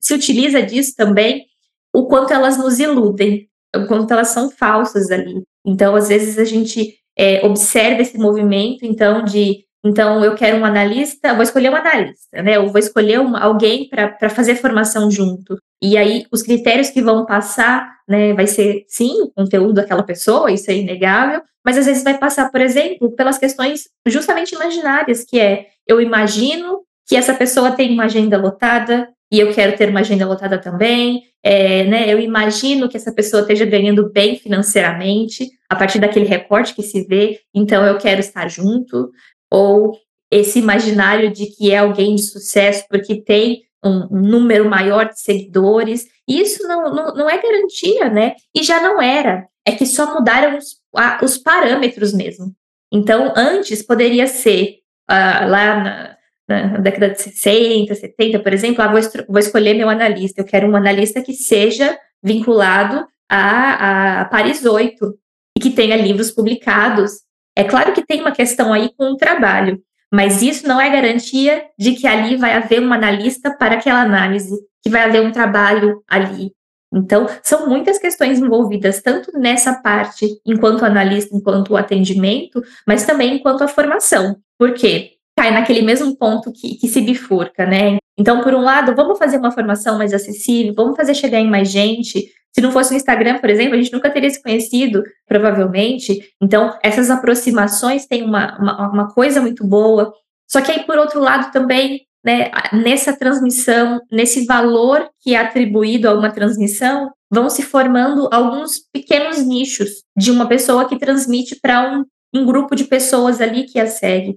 se 0.00 0.14
utiliza 0.14 0.62
disso 0.62 0.94
também, 0.96 1.44
o 1.92 2.06
quanto 2.06 2.32
elas 2.32 2.56
nos 2.56 2.78
iludem, 2.78 3.47
o 3.74 3.86
quanto 3.86 4.12
elas 4.12 4.28
são 4.28 4.50
falsas 4.50 5.10
ali. 5.10 5.42
Então, 5.64 5.94
às 5.94 6.08
vezes 6.08 6.38
a 6.38 6.44
gente 6.44 6.94
é, 7.16 7.44
observa 7.44 8.02
esse 8.02 8.16
movimento, 8.16 8.84
então, 8.84 9.24
de 9.24 9.64
então 9.84 10.24
eu 10.24 10.34
quero 10.34 10.58
um 10.58 10.64
analista, 10.64 11.34
vou 11.34 11.42
escolher 11.42 11.70
um 11.70 11.76
analista, 11.76 12.42
né? 12.42 12.58
Ou 12.58 12.68
vou 12.68 12.78
escolher 12.78 13.16
alguém 13.40 13.88
para 13.88 14.28
fazer 14.28 14.56
formação 14.56 15.10
junto. 15.10 15.56
E 15.80 15.96
aí 15.96 16.26
os 16.32 16.42
critérios 16.42 16.90
que 16.90 17.00
vão 17.00 17.24
passar, 17.24 17.88
né, 18.08 18.34
vai 18.34 18.46
ser 18.46 18.84
sim 18.88 19.22
o 19.22 19.30
conteúdo 19.30 19.74
daquela 19.74 20.02
pessoa, 20.02 20.50
isso 20.50 20.70
é 20.70 20.74
inegável, 20.74 21.40
mas 21.64 21.78
às 21.78 21.86
vezes 21.86 22.02
vai 22.02 22.18
passar, 22.18 22.50
por 22.50 22.60
exemplo, 22.60 23.12
pelas 23.12 23.38
questões 23.38 23.88
justamente 24.06 24.54
imaginárias, 24.54 25.24
que 25.24 25.38
é 25.38 25.66
eu 25.86 26.00
imagino 26.00 26.80
que 27.06 27.16
essa 27.16 27.32
pessoa 27.32 27.70
tem 27.70 27.92
uma 27.92 28.04
agenda 28.04 28.36
lotada 28.36 29.08
e 29.30 29.38
eu 29.38 29.52
quero 29.52 29.76
ter 29.76 29.90
uma 29.90 30.00
agenda 30.00 30.26
lotada 30.26 30.58
também. 30.58 31.24
É, 31.42 31.84
né, 31.84 32.12
eu 32.12 32.18
imagino 32.18 32.88
que 32.88 32.96
essa 32.96 33.12
pessoa 33.12 33.42
esteja 33.42 33.64
ganhando 33.64 34.10
bem 34.10 34.36
financeiramente 34.36 35.48
a 35.68 35.76
partir 35.76 35.98
daquele 35.98 36.26
recorte 36.26 36.74
que 36.74 36.82
se 36.82 37.04
vê, 37.04 37.40
então 37.54 37.84
eu 37.86 37.98
quero 37.98 38.20
estar 38.20 38.48
junto. 38.48 39.10
Ou 39.50 39.96
esse 40.30 40.58
imaginário 40.58 41.30
de 41.30 41.46
que 41.46 41.70
é 41.70 41.78
alguém 41.78 42.14
de 42.14 42.22
sucesso 42.22 42.84
porque 42.88 43.22
tem 43.22 43.62
um, 43.84 44.06
número 44.10 44.68
maior 44.68 45.08
de 45.08 45.20
seguidores. 45.20 46.06
Isso 46.26 46.66
não, 46.66 46.94
não, 46.94 47.14
não, 47.14 47.30
é 47.30 47.40
garantia, 47.40 48.10
né? 48.10 48.34
E 48.54 48.62
já 48.62 48.80
não 48.80 49.00
era. 49.00 49.46
É 49.64 49.72
que 49.72 49.86
só 49.86 50.14
mudaram 50.14 50.58
os, 50.58 50.76
a, 50.94 51.20
os 51.22 51.38
parâmetros 51.38 52.12
mesmo. 52.12 52.54
Então, 52.92 53.32
antes 53.36 53.82
poderia 53.82 54.26
ser 54.26 54.78
uh, 55.10 55.48
lá 55.48 55.80
na, 55.82 56.17
na, 56.48 56.78
década 56.78 57.10
de 57.10 57.20
60, 57.20 57.94
70, 57.94 58.38
por 58.40 58.52
exemplo, 58.52 58.82
ah, 58.82 58.88
vou, 58.88 59.00
vou, 59.28 59.38
escolher 59.38 59.74
meu 59.74 59.88
analista. 59.88 60.40
Eu 60.40 60.46
quero 60.46 60.66
um 60.66 60.74
analista 60.74 61.20
que 61.22 61.34
seja 61.34 61.98
vinculado 62.22 63.06
a, 63.28 64.22
a 64.22 64.24
Paris 64.24 64.64
8 64.64 65.14
e 65.56 65.60
que 65.60 65.70
tenha 65.70 65.96
livros 65.96 66.30
publicados. 66.30 67.20
É 67.54 67.64
claro 67.64 67.92
que 67.92 68.04
tem 68.04 68.20
uma 68.20 68.32
questão 68.32 68.72
aí 68.72 68.90
com 68.96 69.12
o 69.12 69.16
trabalho, 69.16 69.80
mas 70.12 70.40
isso 70.40 70.66
não 70.66 70.80
é 70.80 70.88
garantia 70.88 71.66
de 71.78 71.92
que 71.92 72.06
ali 72.06 72.36
vai 72.36 72.54
haver 72.54 72.80
um 72.80 72.92
analista 72.92 73.54
para 73.54 73.74
aquela 73.74 74.00
análise, 74.00 74.56
que 74.82 74.88
vai 74.88 75.02
haver 75.02 75.20
um 75.20 75.32
trabalho 75.32 76.02
ali. 76.08 76.52
Então, 76.90 77.26
são 77.42 77.68
muitas 77.68 77.98
questões 77.98 78.38
envolvidas, 78.38 79.02
tanto 79.02 79.38
nessa 79.38 79.74
parte, 79.74 80.26
enquanto 80.46 80.86
analista, 80.86 81.36
enquanto 81.36 81.76
atendimento, 81.76 82.62
mas 82.86 83.04
também 83.04 83.34
enquanto 83.34 83.62
a 83.62 83.68
formação. 83.68 84.36
Por 84.58 84.72
quê? 84.72 85.17
Cai 85.38 85.52
naquele 85.52 85.82
mesmo 85.82 86.16
ponto 86.16 86.50
que, 86.50 86.74
que 86.74 86.88
se 86.88 87.00
bifurca, 87.00 87.64
né? 87.64 87.98
Então, 88.18 88.40
por 88.40 88.52
um 88.52 88.60
lado, 88.60 88.92
vamos 88.96 89.16
fazer 89.20 89.36
uma 89.36 89.52
formação 89.52 89.96
mais 89.96 90.12
acessível, 90.12 90.74
vamos 90.74 90.96
fazer 90.96 91.14
chegar 91.14 91.38
em 91.38 91.48
mais 91.48 91.70
gente. 91.70 92.28
Se 92.52 92.60
não 92.60 92.72
fosse 92.72 92.92
o 92.92 92.96
Instagram, 92.96 93.38
por 93.38 93.48
exemplo, 93.48 93.74
a 93.74 93.76
gente 93.76 93.92
nunca 93.92 94.10
teria 94.10 94.28
se 94.28 94.42
conhecido, 94.42 95.00
provavelmente. 95.28 96.28
Então, 96.42 96.76
essas 96.82 97.08
aproximações 97.08 98.04
têm 98.04 98.24
uma, 98.24 98.58
uma, 98.58 98.90
uma 98.90 99.14
coisa 99.14 99.40
muito 99.40 99.64
boa. 99.64 100.12
Só 100.50 100.60
que 100.60 100.72
aí, 100.72 100.82
por 100.82 100.98
outro 100.98 101.20
lado, 101.20 101.52
também 101.52 102.00
né, 102.24 102.50
nessa 102.72 103.16
transmissão, 103.16 104.00
nesse 104.10 104.44
valor 104.44 105.08
que 105.20 105.36
é 105.36 105.38
atribuído 105.38 106.08
a 106.08 106.14
uma 106.14 106.32
transmissão, 106.32 107.12
vão 107.30 107.48
se 107.48 107.62
formando 107.62 108.28
alguns 108.32 108.80
pequenos 108.92 109.38
nichos 109.38 110.02
de 110.16 110.32
uma 110.32 110.48
pessoa 110.48 110.88
que 110.88 110.98
transmite 110.98 111.60
para 111.62 111.92
um, 111.92 112.04
um, 112.34 112.44
grupo 112.44 112.74
de 112.74 112.86
pessoas 112.86 113.40
ali 113.40 113.66
que 113.66 113.78
a 113.78 113.86
segue. 113.86 114.36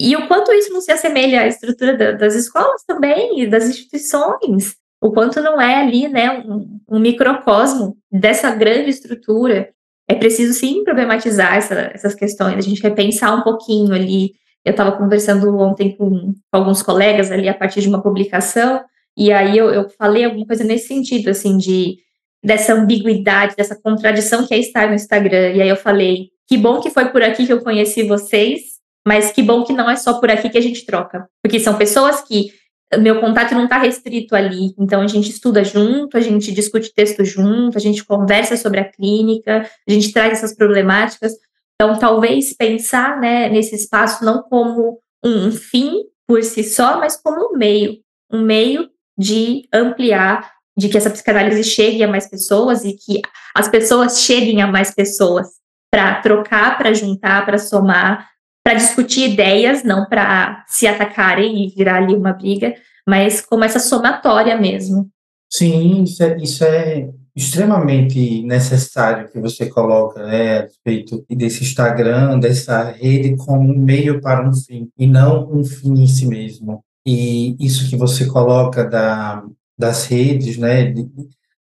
E 0.00 0.16
o 0.16 0.26
quanto 0.26 0.52
isso 0.52 0.72
não 0.72 0.80
se 0.80 0.90
assemelha 0.90 1.42
à 1.42 1.46
estrutura 1.46 1.96
da, 1.96 2.12
das 2.12 2.34
escolas 2.34 2.82
também 2.84 3.42
e 3.42 3.46
das 3.46 3.68
instituições, 3.68 4.76
o 5.00 5.12
quanto 5.12 5.42
não 5.42 5.60
é 5.60 5.76
ali 5.76 6.08
né, 6.08 6.42
um, 6.46 6.80
um 6.88 6.98
microcosmo 6.98 7.96
dessa 8.10 8.50
grande 8.50 8.90
estrutura. 8.90 9.68
É 10.08 10.14
preciso 10.14 10.54
sim 10.54 10.82
problematizar 10.82 11.54
essa, 11.54 11.90
essas 11.94 12.14
questões, 12.14 12.56
a 12.56 12.60
gente 12.62 12.82
repensar 12.82 13.38
um 13.38 13.42
pouquinho 13.42 13.94
ali 13.94 14.32
eu 14.64 14.72
estava 14.72 14.92
conversando 14.92 15.56
ontem 15.58 15.96
com, 15.96 16.10
com, 16.10 16.34
alguns 16.52 16.82
colegas 16.82 17.30
ali 17.30 17.48
a 17.48 17.54
partir 17.54 17.80
de 17.80 17.88
uma 17.88 18.02
publicação, 18.02 18.82
e 19.16 19.32
aí 19.32 19.56
eu, 19.56 19.70
eu 19.70 19.88
falei 19.88 20.24
alguma 20.24 20.46
coisa 20.46 20.64
nesse 20.64 20.88
sentido, 20.88 21.30
assim, 21.30 21.56
de 21.56 21.98
dessa 22.42 22.72
ambiguidade, 22.72 23.54
dessa 23.56 23.78
contradição 23.78 24.46
que 24.46 24.54
é 24.54 24.58
estar 24.58 24.88
no 24.88 24.94
Instagram. 24.94 25.52
E 25.52 25.60
aí 25.60 25.68
eu 25.68 25.76
falei, 25.76 26.30
que 26.46 26.56
bom 26.56 26.80
que 26.80 26.88
foi 26.88 27.06
por 27.10 27.22
aqui 27.22 27.46
que 27.46 27.52
eu 27.52 27.60
conheci 27.60 28.02
vocês, 28.02 28.69
mas 29.06 29.32
que 29.32 29.42
bom 29.42 29.64
que 29.64 29.72
não 29.72 29.90
é 29.90 29.96
só 29.96 30.20
por 30.20 30.30
aqui 30.30 30.48
que 30.48 30.58
a 30.58 30.62
gente 30.62 30.84
troca. 30.84 31.28
Porque 31.42 31.58
são 31.58 31.76
pessoas 31.76 32.20
que 32.20 32.52
meu 32.98 33.20
contato 33.20 33.54
não 33.54 33.64
está 33.64 33.78
restrito 33.78 34.34
ali. 34.34 34.74
Então 34.78 35.00
a 35.00 35.06
gente 35.06 35.30
estuda 35.30 35.62
junto, 35.62 36.16
a 36.16 36.20
gente 36.20 36.52
discute 36.52 36.92
texto 36.92 37.24
junto, 37.24 37.78
a 37.78 37.80
gente 37.80 38.04
conversa 38.04 38.56
sobre 38.56 38.80
a 38.80 38.84
clínica, 38.84 39.68
a 39.88 39.92
gente 39.92 40.12
traz 40.12 40.32
essas 40.32 40.54
problemáticas, 40.54 41.32
então, 41.80 41.98
talvez 41.98 42.52
pensar 42.52 43.18
né, 43.18 43.48
nesse 43.48 43.74
espaço 43.74 44.22
não 44.22 44.42
como 44.42 45.00
um 45.24 45.50
fim 45.50 46.04
por 46.28 46.44
si 46.44 46.62
só, 46.62 46.98
mas 46.98 47.16
como 47.16 47.54
um 47.54 47.56
meio, 47.56 47.96
um 48.30 48.42
meio 48.42 48.90
de 49.18 49.66
ampliar, 49.72 50.52
de 50.76 50.90
que 50.90 50.98
essa 50.98 51.08
psicanálise 51.08 51.64
chegue 51.64 52.02
a 52.02 52.08
mais 52.08 52.28
pessoas 52.28 52.84
e 52.84 52.92
que 52.92 53.22
as 53.56 53.66
pessoas 53.66 54.20
cheguem 54.20 54.60
a 54.60 54.66
mais 54.66 54.94
pessoas 54.94 55.48
para 55.90 56.20
trocar, 56.20 56.76
para 56.76 56.92
juntar, 56.92 57.46
para 57.46 57.56
somar, 57.56 58.28
para 58.62 58.74
discutir 58.74 59.30
ideias, 59.30 59.82
não 59.82 60.06
para 60.06 60.64
se 60.68 60.86
atacarem 60.86 61.64
e 61.64 61.68
virar 61.68 61.96
ali 61.96 62.14
uma 62.14 62.32
briga, 62.32 62.74
mas 63.06 63.40
como 63.40 63.64
essa 63.64 63.78
somatória 63.78 64.56
mesmo. 64.56 65.08
Sim, 65.50 66.04
isso 66.04 66.22
é, 66.22 66.36
isso 66.38 66.64
é 66.64 67.08
extremamente 67.34 68.42
necessário 68.42 69.28
que 69.28 69.40
você 69.40 69.66
coloca 69.66 70.24
né, 70.24 70.58
a 70.58 70.62
respeito 70.62 71.24
desse 71.28 71.62
Instagram, 71.62 72.38
dessa 72.38 72.84
rede 72.84 73.36
como 73.36 73.72
um 73.72 73.78
meio 73.78 74.20
para 74.20 74.48
um 74.48 74.52
fim, 74.52 74.88
e 74.96 75.06
não 75.06 75.50
um 75.50 75.64
fim 75.64 76.02
em 76.02 76.06
si 76.06 76.26
mesmo. 76.26 76.84
E 77.06 77.56
isso 77.58 77.88
que 77.88 77.96
você 77.96 78.26
coloca 78.26 78.84
da, 78.84 79.42
das 79.76 80.06
redes, 80.06 80.56
né, 80.58 80.84
de, 80.84 81.08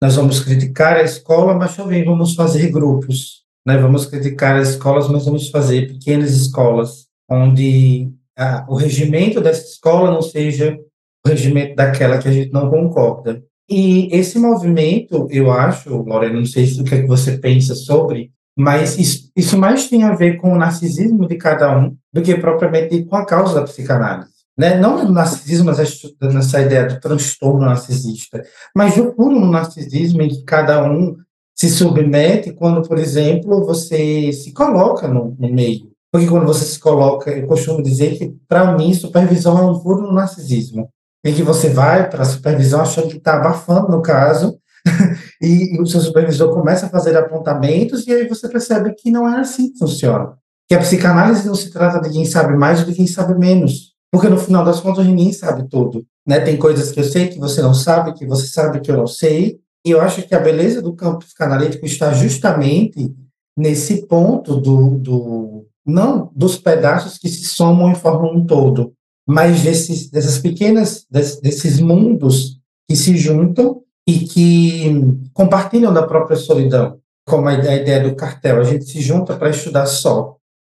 nós 0.01 0.15
vamos 0.15 0.39
criticar 0.39 0.97
a 0.97 1.03
escola, 1.03 1.53
mas 1.55 1.75
também 1.75 2.03
vamos 2.03 2.35
fazer 2.35 2.69
grupos, 2.71 3.43
né, 3.69 3.77
vamos 3.77 4.05
criticar 4.05 4.57
as 4.57 4.69
escolas, 4.69 5.07
mas 5.07 5.25
vamos 5.25 5.49
fazer 5.49 5.87
pequenas 5.87 6.31
escolas, 6.31 7.05
onde 7.29 8.11
a, 8.37 8.65
o 8.67 8.75
regimento 8.75 9.39
dessa 9.39 9.65
escola 9.65 10.11
não 10.11 10.21
seja 10.21 10.77
o 11.25 11.29
regimento 11.29 11.75
daquela 11.75 12.17
que 12.17 12.27
a 12.27 12.31
gente 12.31 12.51
não 12.51 12.69
concorda. 12.69 13.43
E 13.69 14.09
esse 14.11 14.39
movimento, 14.39 15.27
eu 15.29 15.51
acho, 15.51 15.95
Lorena, 15.95 16.39
não 16.39 16.45
sei 16.45 16.65
se 16.65 16.81
o 16.81 16.83
que, 16.83 16.95
é 16.95 17.01
que 17.01 17.07
você 17.07 17.37
pensa 17.37 17.75
sobre, 17.75 18.31
mas 18.57 18.97
isso, 18.97 19.29
isso, 19.35 19.57
mais 19.57 19.87
tem 19.87 20.03
a 20.03 20.15
ver 20.15 20.37
com 20.37 20.51
o 20.51 20.57
narcisismo 20.57 21.27
de 21.27 21.37
cada 21.37 21.77
um 21.77 21.95
do 22.11 22.21
que 22.21 22.35
propriamente 22.35 23.05
com 23.05 23.15
a 23.15 23.25
causa 23.25 23.55
da 23.55 23.63
psicanálise. 23.63 24.31
Né? 24.57 24.77
Não 24.77 25.05
do 25.05 25.13
narcisismo, 25.13 25.65
mas 25.65 25.77
nessa 26.19 26.61
ideia 26.61 26.87
do 26.87 26.99
transtorno 26.99 27.65
narcisista, 27.65 28.43
mas 28.75 28.95
do 28.95 29.13
puro 29.13 29.39
narcisismo 29.39 30.21
em 30.21 30.29
que 30.29 30.43
cada 30.43 30.83
um 30.83 31.15
se 31.59 31.69
submete 31.69 32.53
quando, 32.53 32.87
por 32.87 32.97
exemplo, 32.97 33.65
você 33.65 34.31
se 34.31 34.53
coloca 34.53 35.09
no, 35.09 35.35
no 35.37 35.53
meio. 35.53 35.89
Porque 36.09 36.25
quando 36.25 36.45
você 36.45 36.63
se 36.63 36.79
coloca, 36.79 37.29
eu 37.31 37.45
costumo 37.47 37.83
dizer 37.83 38.17
que, 38.17 38.33
para 38.47 38.77
mim, 38.77 38.93
supervisão 38.93 39.57
é 39.57 39.61
um 39.69 39.77
puro 39.77 40.09
narcisismo 40.13 40.89
em 41.21 41.33
que 41.33 41.43
você 41.43 41.69
vai 41.69 42.09
para 42.09 42.21
a 42.21 42.25
supervisão 42.25 42.79
achando 42.79 43.09
que 43.09 43.17
está 43.17 43.35
abafando 43.35 43.89
no 43.89 44.01
caso, 44.01 44.57
e, 45.41 45.75
e, 45.75 45.81
o 45.81 45.85
seu 45.85 45.99
supervisor 45.99 46.53
começa 46.53 46.85
a 46.85 46.89
fazer 46.89 47.17
apontamentos, 47.17 48.07
e 48.07 48.13
aí 48.13 48.25
você 48.25 48.47
percebe 48.47 48.93
que 48.93 49.11
não 49.11 49.27
é 49.27 49.41
assim 49.41 49.69
que 49.69 49.79
funciona. 49.79 50.37
Que 50.65 50.75
a 50.75 50.79
psicanálise 50.79 51.45
não 51.45 51.55
se 51.55 51.71
trata 51.71 51.99
de 51.99 52.09
quem 52.09 52.23
sabe 52.23 52.55
mais 52.55 52.79
do 52.79 52.85
que 52.85 52.93
quem 52.95 53.07
sabe 53.07 53.37
menos. 53.37 53.93
Porque 54.09 54.29
no 54.29 54.37
final 54.37 54.63
das 54.63 54.79
contas 54.79 55.05
ninguém 55.05 55.33
sabe 55.33 55.67
tudo. 55.67 56.05
Né? 56.25 56.39
Tem 56.39 56.55
coisas 56.55 56.89
que 56.89 57.01
eu 57.01 57.03
sei 57.03 57.27
que 57.27 57.37
você 57.37 57.61
não 57.61 57.73
sabe, 57.73 58.13
que 58.13 58.25
você 58.25 58.47
sabe 58.47 58.79
que 58.79 58.89
eu 58.89 58.95
não 58.95 59.07
sei. 59.07 59.59
E 59.89 59.91
eu 59.91 60.01
acho 60.01 60.21
que 60.21 60.35
a 60.35 60.39
beleza 60.39 60.83
do 60.83 60.93
campo 60.93 61.25
psicanalítico 61.25 61.83
está 61.83 62.13
justamente 62.13 63.11
nesse 63.57 64.05
ponto 64.05 64.55
do, 64.55 64.99
do 64.99 65.65
não 65.83 66.31
dos 66.35 66.57
pedaços 66.57 67.17
que 67.17 67.27
se 67.27 67.45
somam 67.45 67.91
e 67.91 67.95
formam 67.95 68.35
um 68.35 68.45
todo, 68.45 68.93
mas 69.27 69.63
desses, 69.63 70.11
dessas 70.11 70.37
pequenas, 70.37 71.07
desses 71.09 71.79
mundos 71.79 72.59
que 72.87 72.95
se 72.95 73.17
juntam 73.17 73.81
e 74.07 74.19
que 74.19 74.93
compartilham 75.33 75.91
da 75.91 76.05
própria 76.05 76.37
solidão, 76.37 76.99
como 77.25 77.47
a 77.47 77.55
ideia 77.55 78.07
do 78.07 78.15
cartel. 78.15 78.59
A 78.59 78.63
gente 78.63 78.85
se 78.85 79.01
junta 79.01 79.35
para 79.35 79.49
estudar 79.49 79.87
só. 79.87 80.35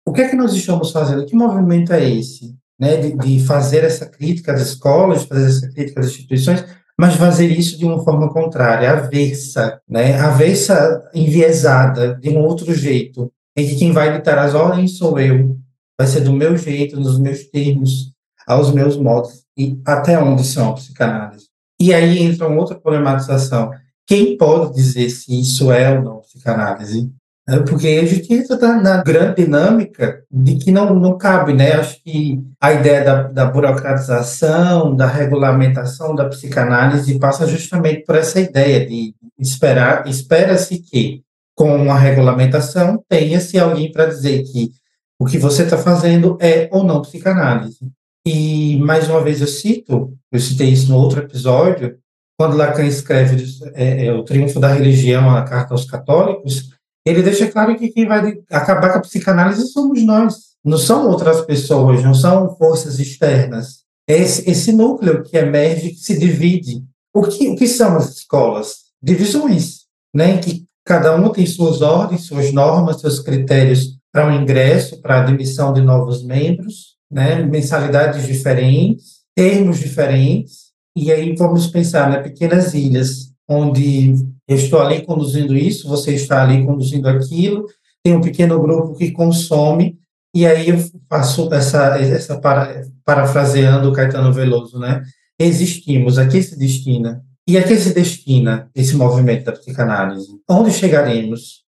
O 0.06 0.14
que 0.14 0.22
é 0.22 0.30
que 0.30 0.36
nós 0.36 0.54
estamos 0.54 0.92
fazendo? 0.92 1.26
Que 1.26 1.36
movimento 1.36 1.92
é 1.94 2.08
esse? 2.08 2.56
Né, 2.80 2.96
de, 2.96 3.18
de 3.18 3.44
fazer 3.44 3.84
essa 3.84 4.06
crítica 4.06 4.54
às 4.54 4.62
escolas, 4.62 5.24
de 5.24 5.28
fazer 5.28 5.48
essa 5.48 5.68
crítica 5.68 6.00
às 6.00 6.06
instituições, 6.06 6.64
mas 7.00 7.16
fazer 7.16 7.48
isso 7.48 7.78
de 7.78 7.86
uma 7.86 8.04
forma 8.04 8.28
contrária, 8.28 8.92
avessa, 8.92 9.80
né, 9.88 10.20
avessa 10.20 11.10
enviesada, 11.16 12.16
de 12.16 12.28
um 12.28 12.40
outro 12.40 12.74
jeito, 12.74 13.32
em 13.56 13.66
que 13.66 13.78
quem 13.78 13.94
vai 13.94 14.18
ditar 14.18 14.38
as 14.38 14.54
ordens 14.54 14.98
sou 14.98 15.18
eu, 15.18 15.58
vai 15.98 16.06
ser 16.06 16.20
do 16.20 16.34
meu 16.34 16.58
jeito, 16.58 17.00
nos 17.00 17.18
meus 17.18 17.46
termos, 17.46 18.12
aos 18.46 18.74
meus 18.74 18.98
modos 18.98 19.46
e 19.58 19.80
até 19.86 20.22
onde 20.22 20.44
são 20.44 20.72
a 20.72 20.74
psicanálise. 20.74 21.46
E 21.80 21.94
aí 21.94 22.20
entra 22.20 22.50
uma 22.50 22.60
outra 22.60 22.78
problematização. 22.78 23.72
Quem 24.06 24.36
pode 24.36 24.74
dizer 24.74 25.10
se 25.10 25.40
isso 25.40 25.72
é 25.72 25.98
ou 25.98 26.04
não 26.04 26.20
psicanálise? 26.20 27.10
É, 27.50 27.60
porque 27.62 27.88
a 27.88 28.06
gente 28.06 28.32
entra 28.32 28.80
na 28.80 29.02
grande 29.02 29.44
dinâmica 29.44 30.24
de 30.32 30.56
que 30.56 30.72
não, 30.72 30.94
não 30.94 31.18
cabe, 31.18 31.54
né? 31.54 31.74
Acho 31.74 32.02
que 32.04 32.40
a 32.62 32.74
ideia 32.74 33.04
da, 33.04 33.24
da 33.24 33.46
burocratização, 33.46 34.96
da 34.96 35.08
regulamentação 35.08 36.14
da 36.14 36.26
psicanálise 36.26 37.18
passa 37.18 37.48
justamente 37.48 38.04
por 38.06 38.16
essa 38.16 38.40
ideia 38.40 38.86
de 38.86 39.16
esperar, 39.40 40.08
espera-se 40.08 40.80
que 40.80 41.24
com 41.56 41.92
a 41.92 41.98
regulamentação 41.98 43.04
tenha-se 43.10 43.58
alguém 43.58 43.92
para 43.92 44.06
dizer 44.06 44.44
que 44.44 44.72
o 45.20 45.26
que 45.26 45.38
você 45.38 45.64
está 45.64 45.78
fazendo 45.78 46.38
é 46.40 46.70
ou 46.72 46.84
não 46.84 47.02
psicanálise. 47.02 47.80
E, 48.26 48.78
mais 48.78 49.10
uma 49.10 49.24
vez, 49.24 49.42
eu 49.42 49.48
cito, 49.48 50.14
eu 50.32 50.40
citei 50.40 50.70
isso 50.70 50.90
no 50.90 50.98
outro 50.98 51.20
episódio, 51.20 51.98
quando 52.38 52.56
Lacan 52.56 52.86
escreve 52.86 53.44
é, 53.74 54.06
é, 54.06 54.14
O 54.14 54.24
Triunfo 54.24 54.60
da 54.60 54.72
Religião, 54.72 55.30
a 55.30 55.44
Carta 55.44 55.74
aos 55.74 55.84
Católicos, 55.84 56.70
ele 57.06 57.24
deixa 57.24 57.50
claro 57.50 57.78
que 57.78 57.90
quem 57.90 58.08
vai 58.08 58.40
acabar 58.50 58.92
com 58.92 58.98
a 59.00 59.02
psicanálise 59.02 59.68
somos 59.68 60.04
nós, 60.04 60.36
não 60.64 60.78
são 60.78 61.08
outras 61.10 61.42
pessoas, 61.42 62.04
não 62.04 62.14
são 62.14 62.56
forças 62.58 63.00
externas. 63.00 63.84
É 64.08 64.18
esse, 64.18 64.50
esse 64.50 64.72
núcleo 64.72 65.24
que 65.24 65.38
emerge, 65.38 65.92
que 65.92 66.00
se 66.00 66.18
divide. 66.18 66.84
O 67.14 67.24
que, 67.24 67.50
o 67.50 67.56
que 67.56 67.68
são 67.68 67.96
as 67.96 68.16
escolas? 68.16 68.90
Divisões, 69.02 69.82
né, 70.14 70.36
em 70.36 70.38
que 70.40 70.66
cada 70.86 71.16
uma 71.16 71.32
tem 71.32 71.46
suas 71.46 71.82
ordens, 71.82 72.26
suas 72.26 72.52
normas, 72.52 73.00
seus 73.00 73.20
critérios 73.20 73.98
para 74.12 74.28
o 74.28 74.34
ingresso, 74.34 75.02
para 75.02 75.18
a 75.18 75.22
admissão 75.22 75.72
de 75.72 75.82
novos 75.82 76.24
membros, 76.24 76.98
né, 77.10 77.44
mensalidades 77.44 78.26
diferentes, 78.26 79.20
termos 79.36 79.80
diferentes, 79.80 80.70
e 80.96 81.12
aí 81.12 81.36
vamos 81.36 81.68
pensar, 81.68 82.10
né, 82.10 82.18
pequenas 82.18 82.74
ilhas, 82.74 83.32
onde 83.48 84.16
eu 84.50 84.56
estou 84.56 84.82
ali 84.82 85.06
conduzindo 85.06 85.56
isso, 85.56 85.88
você 85.88 86.16
está 86.16 86.42
ali 86.42 86.66
conduzindo 86.66 87.08
aquilo, 87.08 87.68
tem 88.04 88.16
um 88.16 88.22
pequeno 88.22 88.60
grupo 88.60 88.96
que 88.96 89.12
consome, 89.12 90.00
e 90.34 90.44
aí 90.44 90.70
eu 90.70 90.78
faço 91.08 91.54
essa, 91.54 92.00
essa 92.00 92.40
para, 92.42 92.82
parafraseando 93.06 93.88
o 93.88 93.94
Caetano 93.94 94.34
Veloso, 94.34 94.80
né, 94.80 95.04
existimos, 95.40 96.18
a 96.18 96.28
que 96.28 96.42
se 96.42 96.58
destina? 96.58 97.24
E 97.48 97.60
a 97.60 97.64
que 97.64 97.76
se 97.76 97.94
destina 97.94 98.70
esse 98.74 98.96
movimento 98.96 99.46
da 99.46 99.52
psicanálise? 99.52 100.28
Onde 100.50 100.72
chegaremos? 100.72 101.64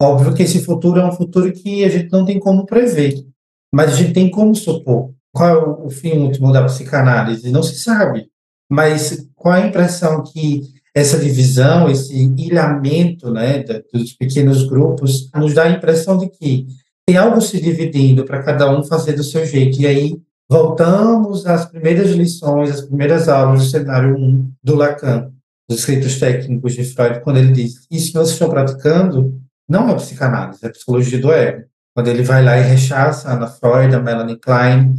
Óbvio 0.00 0.34
que 0.34 0.42
esse 0.42 0.62
futuro 0.62 1.00
é 1.00 1.06
um 1.06 1.12
futuro 1.12 1.50
que 1.50 1.84
a 1.84 1.88
gente 1.88 2.12
não 2.12 2.26
tem 2.26 2.38
como 2.38 2.66
prever, 2.66 3.14
mas 3.74 3.92
a 3.92 3.96
gente 3.96 4.12
tem 4.12 4.30
como 4.30 4.54
supor. 4.54 5.14
Qual 5.34 5.48
é 5.48 5.86
o 5.86 5.90
fim 5.90 6.18
último 6.18 6.52
da 6.52 6.64
psicanálise? 6.64 7.50
Não 7.50 7.62
se 7.62 7.78
sabe. 7.78 8.28
Mas 8.70 9.26
qual 9.34 9.54
é 9.54 9.62
a 9.62 9.66
impressão 9.66 10.22
que 10.22 10.75
essa 10.96 11.18
divisão, 11.18 11.90
esse 11.90 12.14
ilhamento 12.38 13.30
né, 13.30 13.62
dos 13.92 14.14
pequenos 14.14 14.66
grupos, 14.66 15.28
nos 15.34 15.52
dá 15.52 15.64
a 15.64 15.70
impressão 15.70 16.16
de 16.16 16.30
que 16.30 16.66
tem 17.06 17.18
algo 17.18 17.38
se 17.42 17.60
dividindo 17.60 18.24
para 18.24 18.42
cada 18.42 18.74
um 18.74 18.82
fazer 18.82 19.12
do 19.12 19.22
seu 19.22 19.44
jeito. 19.44 19.78
E 19.78 19.86
aí 19.86 20.16
voltamos 20.48 21.44
às 21.44 21.66
primeiras 21.66 22.12
lições, 22.12 22.70
às 22.70 22.80
primeiras 22.80 23.28
aulas 23.28 23.60
do 23.60 23.68
cenário 23.68 24.16
1 24.16 24.52
do 24.64 24.74
Lacan, 24.74 25.30
dos 25.68 25.80
escritos 25.80 26.18
técnicos 26.18 26.72
de 26.72 26.84
Freud, 26.84 27.20
quando 27.20 27.40
ele 27.40 27.52
diz: 27.52 27.86
Isso 27.90 28.06
que 28.06 28.12
vocês 28.14 28.30
estão 28.30 28.48
praticando 28.48 29.38
não 29.68 29.90
é 29.90 29.94
psicanálise, 29.96 30.64
é 30.64 30.70
psicologia 30.70 31.20
do 31.20 31.30
ego 31.30 31.66
quando 31.94 32.08
ele 32.08 32.22
vai 32.22 32.42
lá 32.42 32.58
e 32.58 32.62
rechaça 32.62 33.28
a 33.28 33.34
Ana 33.34 33.48
Freud, 33.48 33.94
a 33.94 34.00
Melanie 34.00 34.38
Klein. 34.38 34.94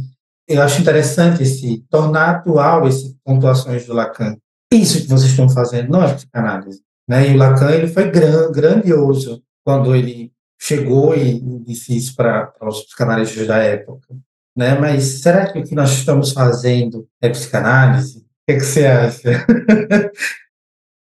Eu 0.46 0.62
acho 0.62 0.80
interessante 0.80 1.42
esse 1.42 1.84
tornar 1.90 2.30
atual 2.30 2.86
essas 2.86 3.14
pontuações 3.24 3.84
do 3.84 3.94
Lacan. 3.94 4.36
Isso 4.72 5.02
que 5.02 5.08
vocês 5.08 5.30
estão 5.30 5.48
fazendo 5.48 5.90
não 5.90 6.02
é 6.02 6.14
psicanálise. 6.14 6.82
Né? 7.08 7.30
E 7.30 7.34
o 7.34 7.38
Lacan 7.38 7.70
ele 7.70 7.88
foi 7.88 8.10
gran, 8.10 8.52
grandioso 8.52 9.42
quando 9.64 9.94
ele 9.94 10.32
chegou 10.60 11.16
e 11.16 11.40
disse 11.60 11.96
isso 11.96 12.14
para 12.14 12.52
os 12.62 12.84
psicanalistas 12.84 13.46
da 13.46 13.58
época. 13.58 14.06
Né? 14.56 14.78
Mas 14.78 15.22
será 15.22 15.50
que 15.50 15.58
o 15.58 15.64
que 15.64 15.74
nós 15.74 15.92
estamos 15.92 16.32
fazendo 16.32 17.08
é 17.22 17.28
psicanálise? 17.28 18.18
O 18.18 18.22
que, 18.46 18.52
é 18.52 18.56
que 18.56 18.64
você 18.64 18.86
acha? 18.86 19.46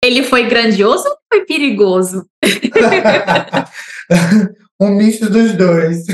Ele 0.03 0.23
foi 0.23 0.47
grandioso 0.47 1.07
ou 1.07 1.17
foi 1.27 1.45
perigoso? 1.45 2.27
um 4.79 4.89
misto 4.89 5.29
dos 5.29 5.53
dois. 5.53 6.05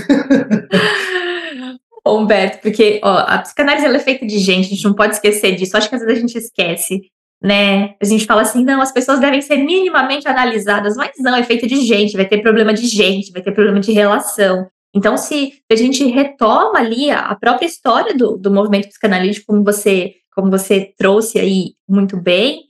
Humberto, 2.06 2.60
porque 2.62 3.00
ó, 3.04 3.20
a 3.20 3.40
psicanálise 3.40 3.86
ela 3.86 3.98
é 3.98 4.00
feita 4.00 4.26
de 4.26 4.38
gente, 4.38 4.66
a 4.66 4.70
gente 4.70 4.84
não 4.84 4.94
pode 4.94 5.16
esquecer 5.16 5.56
disso. 5.56 5.76
Acho 5.76 5.90
que 5.90 5.96
às 5.96 6.02
vezes 6.02 6.18
a 6.18 6.22
gente 6.22 6.38
esquece, 6.38 7.02
né? 7.44 7.96
A 8.02 8.06
gente 8.06 8.26
fala 8.26 8.42
assim, 8.42 8.64
não, 8.64 8.82
as 8.82 8.92
pessoas 8.92 9.20
devem 9.20 9.42
ser 9.42 9.58
minimamente 9.58 10.28
analisadas, 10.28 10.96
mas 10.96 11.12
não, 11.20 11.36
é 11.36 11.44
feita 11.44 11.68
de 11.68 11.82
gente, 11.82 12.16
vai 12.16 12.26
ter 12.26 12.42
problema 12.42 12.74
de 12.74 12.88
gente, 12.88 13.32
vai 13.32 13.42
ter 13.42 13.52
problema 13.52 13.80
de 13.80 13.92
relação. 13.92 14.68
Então, 14.96 15.18
se 15.18 15.54
a 15.70 15.76
gente 15.76 16.06
retoma 16.06 16.80
ali 16.80 17.12
a 17.12 17.36
própria 17.36 17.66
história 17.66 18.16
do, 18.16 18.38
do 18.38 18.52
movimento 18.52 18.88
psicanalítico, 18.88 19.48
como 19.48 19.64
você, 19.64 20.14
como 20.36 20.50
você 20.50 20.94
trouxe 20.98 21.40
aí 21.40 21.74
muito 21.88 22.16
bem, 22.16 22.62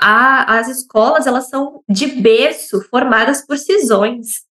a, 0.00 0.58
as 0.58 0.68
escolas 0.68 1.26
elas 1.26 1.48
são 1.48 1.82
de 1.88 2.06
berço 2.06 2.80
formadas 2.90 3.44
por 3.44 3.58
cisões 3.58 4.42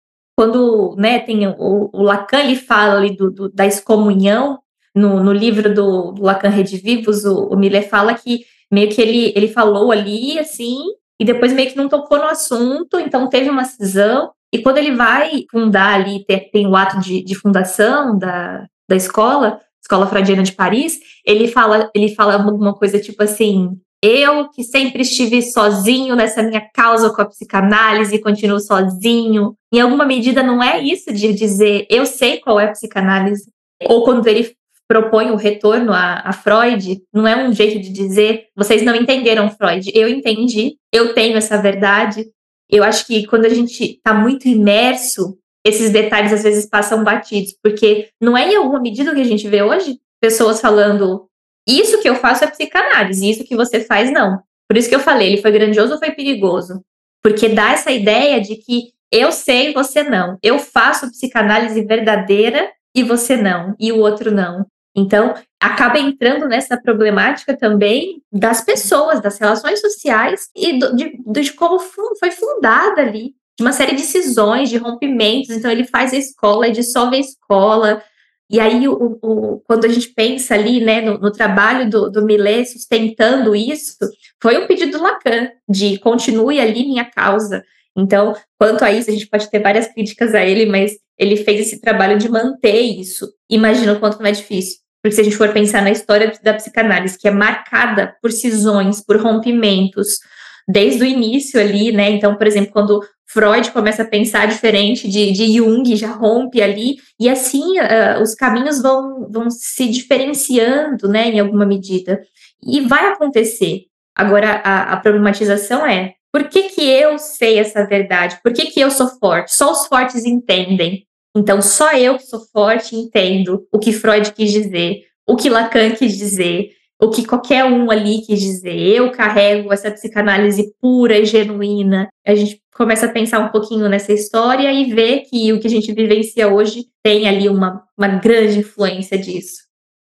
quando 0.41 0.97
né, 0.97 1.19
tem 1.19 1.47
o, 1.47 1.91
o 1.93 2.03
Lacan 2.03 2.41
ele 2.41 2.57
fala 2.57 2.97
ali 2.97 3.15
do, 3.15 3.31
do, 3.31 3.49
da 3.51 3.67
excomunhão, 3.67 4.59
no, 4.95 5.23
no 5.23 5.35
livro 5.35 5.75
do, 5.75 6.13
do 6.13 6.23
Lacan 6.23 6.49
Redivivos, 6.49 7.27
o, 7.27 7.49
o 7.49 7.57
Miller 7.59 7.87
fala 7.87 8.15
que 8.15 8.47
meio 8.71 8.89
que 8.89 9.01
ele, 9.01 9.33
ele 9.35 9.49
falou 9.49 9.91
ali, 9.91 10.39
assim, 10.39 10.79
e 11.21 11.25
depois 11.25 11.53
meio 11.53 11.71
que 11.71 11.77
não 11.77 11.89
tocou 11.89 12.19
no 12.19 12.25
assunto, 12.25 12.99
então 12.99 13.29
teve 13.29 13.51
uma 13.51 13.65
cisão, 13.65 14.31
e 14.53 14.63
quando 14.63 14.79
ele 14.79 14.95
vai 14.95 15.45
fundar 15.51 15.95
ali, 15.95 16.25
tem, 16.25 16.51
tem 16.51 16.67
o 16.67 16.77
ato 16.77 16.99
de, 17.01 17.23
de 17.23 17.35
fundação 17.35 18.19
da, 18.19 18.67
da 18.89 18.97
escola, 18.97 19.61
Escola 19.83 20.07
Freudiana 20.07 20.43
de 20.43 20.53
Paris, 20.53 21.01
ele 21.25 21.49
fala, 21.49 21.91
ele 21.95 22.15
fala 22.15 22.35
alguma 22.35 22.75
coisa 22.75 23.01
tipo 23.01 23.23
assim, 23.23 23.81
eu 24.03 24.49
que 24.49 24.63
sempre 24.63 25.03
estive 25.03 25.43
sozinho 25.43 26.15
nessa 26.15 26.43
minha 26.43 26.63
causa 26.73 27.11
com 27.13 27.21
a 27.21 27.27
psicanálise, 27.27 28.21
continuo 28.21 28.61
sozinho. 28.61 29.55
Em 29.73 29.81
alguma 29.81 30.07
medida, 30.07 30.43
não 30.43 30.63
é 30.63 30.81
isso 30.81 31.13
de 31.13 31.33
dizer 31.33 31.87
eu 31.91 32.07
sei 32.07 32.39
qual 32.39 32.59
é 32.59 32.67
a 32.67 32.73
psicanálise. 32.73 33.51
Ou 33.85 34.05
quando 34.05 34.27
ele 34.27 34.55
propõe 34.91 35.31
o 35.31 35.37
retorno 35.37 35.93
a, 35.93 36.21
a, 36.25 36.33
Freud, 36.33 37.01
não 37.15 37.25
é 37.25 37.37
um 37.37 37.53
jeito 37.53 37.79
de 37.79 37.93
dizer 37.93 38.49
vocês 38.57 38.83
não 38.83 38.93
entenderam 38.93 39.49
Freud. 39.49 39.89
Eu 39.95 40.09
entendi, 40.09 40.79
eu 40.93 41.15
tenho 41.15 41.37
essa 41.37 41.63
verdade. 41.63 42.27
Eu 42.69 42.83
acho 42.83 43.07
que 43.07 43.25
quando 43.29 43.45
a 43.45 43.49
gente 43.49 43.85
está 43.85 44.13
muito 44.13 44.49
imerso, 44.49 45.39
esses 45.65 45.91
detalhes 45.91 46.33
às 46.33 46.43
vezes 46.43 46.67
passam 46.69 47.05
batidos, 47.05 47.55
porque 47.63 48.09
não 48.21 48.37
é 48.37 48.51
em 48.51 48.57
alguma 48.57 48.81
medida 48.81 49.15
que 49.15 49.21
a 49.21 49.25
gente 49.25 49.47
vê 49.47 49.63
hoje 49.63 50.01
pessoas 50.21 50.61
falando 50.61 51.29
isso 51.69 52.03
que 52.03 52.09
eu 52.09 52.17
faço 52.17 52.43
é 52.43 52.49
psicanálise, 52.49 53.31
isso 53.31 53.45
que 53.45 53.55
você 53.55 53.85
faz, 53.85 54.11
não. 54.11 54.43
Por 54.69 54.77
isso 54.77 54.89
que 54.89 54.95
eu 54.97 55.01
falei, 55.01 55.29
ele 55.29 55.43
foi 55.43 55.53
grandioso 55.53 55.93
ou 55.93 55.99
foi 56.01 56.11
perigoso? 56.11 56.83
Porque 57.23 57.49
dá 57.49 57.71
essa 57.71 57.93
ideia 57.93 58.41
de 58.41 58.57
que 58.57 58.91
eu 59.13 59.31
sei, 59.31 59.73
você 59.73 60.03
não. 60.03 60.37
Eu 60.43 60.59
faço 60.59 61.09
psicanálise 61.13 61.81
verdadeira 61.85 62.69
e 62.93 63.05
você 63.05 63.37
não, 63.37 63.77
e 63.79 63.93
o 63.93 63.99
outro 63.99 64.33
não. 64.33 64.67
Então, 64.97 65.35
acaba 65.61 65.99
entrando 65.99 66.49
nessa 66.49 66.77
problemática 66.81 67.57
também 67.57 68.23
das 68.33 68.61
pessoas, 68.63 69.21
das 69.21 69.39
relações 69.39 69.81
sociais 69.81 70.49
e 70.55 70.79
do, 70.79 70.97
de, 70.97 71.19
de 71.27 71.53
como 71.53 71.79
foi 71.79 72.31
fundada 72.31 73.01
ali, 73.01 73.35
de 73.57 73.65
uma 73.65 73.73
série 73.73 73.95
de 73.95 74.03
cisões, 74.03 74.69
de 74.69 74.79
rompimentos. 74.79 75.51
Então, 75.51 75.71
ele 75.71 75.85
faz 75.85 76.13
a 76.13 76.17
escola, 76.17 76.67
ele 76.67 76.75
dissolve 76.75 77.17
a 77.17 77.21
escola, 77.21 78.03
e 78.51 78.59
aí, 78.59 78.89
o, 78.89 79.17
o, 79.23 79.61
quando 79.61 79.85
a 79.85 79.89
gente 79.89 80.09
pensa 80.09 80.55
ali 80.55 80.81
né, 80.81 81.01
no, 81.01 81.17
no 81.19 81.31
trabalho 81.31 81.89
do, 81.89 82.11
do 82.11 82.25
Millet 82.25 82.67
sustentando 82.67 83.55
isso, 83.55 83.97
foi 84.43 84.59
um 84.59 84.67
pedido 84.67 84.99
do 84.99 85.05
Lacan, 85.05 85.53
de 85.69 86.01
continue 86.01 86.59
ali 86.59 86.85
minha 86.85 87.05
causa. 87.05 87.65
Então, 87.97 88.35
quanto 88.59 88.85
a 88.85 88.91
isso, 88.91 89.09
a 89.09 89.13
gente 89.13 89.29
pode 89.29 89.49
ter 89.49 89.61
várias 89.61 89.87
críticas 89.87 90.35
a 90.35 90.45
ele, 90.45 90.67
mas 90.67 90.99
ele 91.21 91.37
fez 91.37 91.61
esse 91.61 91.79
trabalho 91.79 92.19
de 92.19 92.31
manter 92.31 92.81
isso. 92.81 93.31
Imagina 93.49 93.93
o 93.93 94.01
quanto 94.01 94.19
não 94.19 94.27
é 94.27 94.33
difícil. 94.33 94.79
Porque 95.03 95.15
se 95.15 95.21
a 95.21 95.25
gente 95.25 95.37
for 95.37 95.53
pensar 95.53 95.83
na 95.83 95.91
história 95.91 96.33
da 96.43 96.55
psicanálise, 96.55 97.19
que 97.19 97.29
é 97.29 97.31
marcada 97.31 98.17
por 98.23 98.33
cisões, 98.33 99.05
por 99.05 99.21
rompimentos, 99.21 100.19
desde 100.67 101.03
o 101.03 101.07
início 101.07 101.61
ali, 101.61 101.93
né? 101.93 102.11
Então, 102.11 102.37
por 102.37 102.47
exemplo, 102.47 102.73
quando 102.73 103.03
Freud 103.27 103.71
começa 103.71 104.03
a 104.03 104.07
pensar 104.07 104.47
diferente 104.47 105.09
de, 105.09 105.31
de 105.33 105.57
Jung, 105.57 105.95
já 105.95 106.11
rompe 106.11 106.63
ali, 106.63 106.97
e 107.19 107.29
assim 107.29 107.79
uh, 107.79 108.23
os 108.23 108.35
caminhos 108.35 108.81
vão, 108.81 109.29
vão 109.31 109.51
se 109.51 109.89
diferenciando, 109.89 111.07
né, 111.07 111.29
em 111.29 111.39
alguma 111.41 111.67
medida. 111.67 112.21
E 112.63 112.81
vai 112.81 113.07
acontecer. 113.09 113.85
Agora, 114.15 114.61
a, 114.65 114.95
a 114.95 114.97
problematização 114.97 115.87
é, 115.87 116.15
por 116.33 116.49
que, 116.49 116.65
que 116.71 116.83
eu 116.83 117.19
sei 117.19 117.59
essa 117.59 117.87
verdade? 117.87 118.39
Por 118.43 118.53
que, 118.53 118.67
que 118.67 118.81
eu 118.81 118.91
sou 118.91 119.09
forte? 119.09 119.55
Só 119.55 119.73
os 119.73 119.87
fortes 119.87 120.25
entendem. 120.25 121.07
Então, 121.37 121.63
só 121.63 121.93
eu 121.97 122.17
que 122.17 122.25
sou 122.25 122.41
forte 122.53 122.97
entendo 122.97 123.67
o 123.73 123.79
que 123.79 123.93
Freud 123.93 124.33
quis 124.33 124.51
dizer, 124.51 125.05
o 125.27 125.37
que 125.37 125.49
Lacan 125.49 125.93
quis 125.93 126.17
dizer, 126.17 126.71
o 127.01 127.09
que 127.09 127.25
qualquer 127.25 127.65
um 127.65 127.91
ali 127.91 128.21
quis 128.23 128.41
dizer. 128.41 128.77
Eu 128.77 129.11
carrego 129.11 129.73
essa 129.73 129.91
psicanálise 129.91 130.75
pura 130.81 131.19
e 131.19 131.25
genuína. 131.25 132.09
A 132.27 132.35
gente 132.35 132.61
começa 132.75 133.07
a 133.07 133.13
pensar 133.13 133.39
um 133.41 133.49
pouquinho 133.49 133.89
nessa 133.89 134.13
história 134.13 134.71
e 134.73 134.93
ver 134.93 135.23
que 135.23 135.53
o 135.53 135.61
que 135.61 135.67
a 135.67 135.71
gente 135.71 135.93
vivencia 135.93 136.53
hoje 136.53 136.87
tem 137.03 137.27
ali 137.27 137.49
uma, 137.49 137.83
uma 137.97 138.09
grande 138.09 138.59
influência 138.59 139.17
disso. 139.17 139.63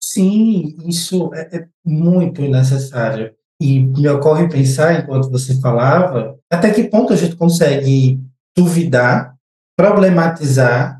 Sim, 0.01 0.75
isso 0.87 1.31
é, 1.33 1.57
é 1.57 1.67
muito 1.85 2.41
necessário. 2.41 3.31
E 3.61 3.79
me 3.79 4.07
ocorre 4.07 4.47
pensar, 4.47 5.01
enquanto 5.01 5.29
você 5.29 5.59
falava, 5.59 6.39
até 6.49 6.71
que 6.71 6.85
ponto 6.85 7.11
a 7.11 7.15
gente 7.15 7.35
consegue 7.35 8.19
duvidar, 8.55 9.35
problematizar 9.77 10.98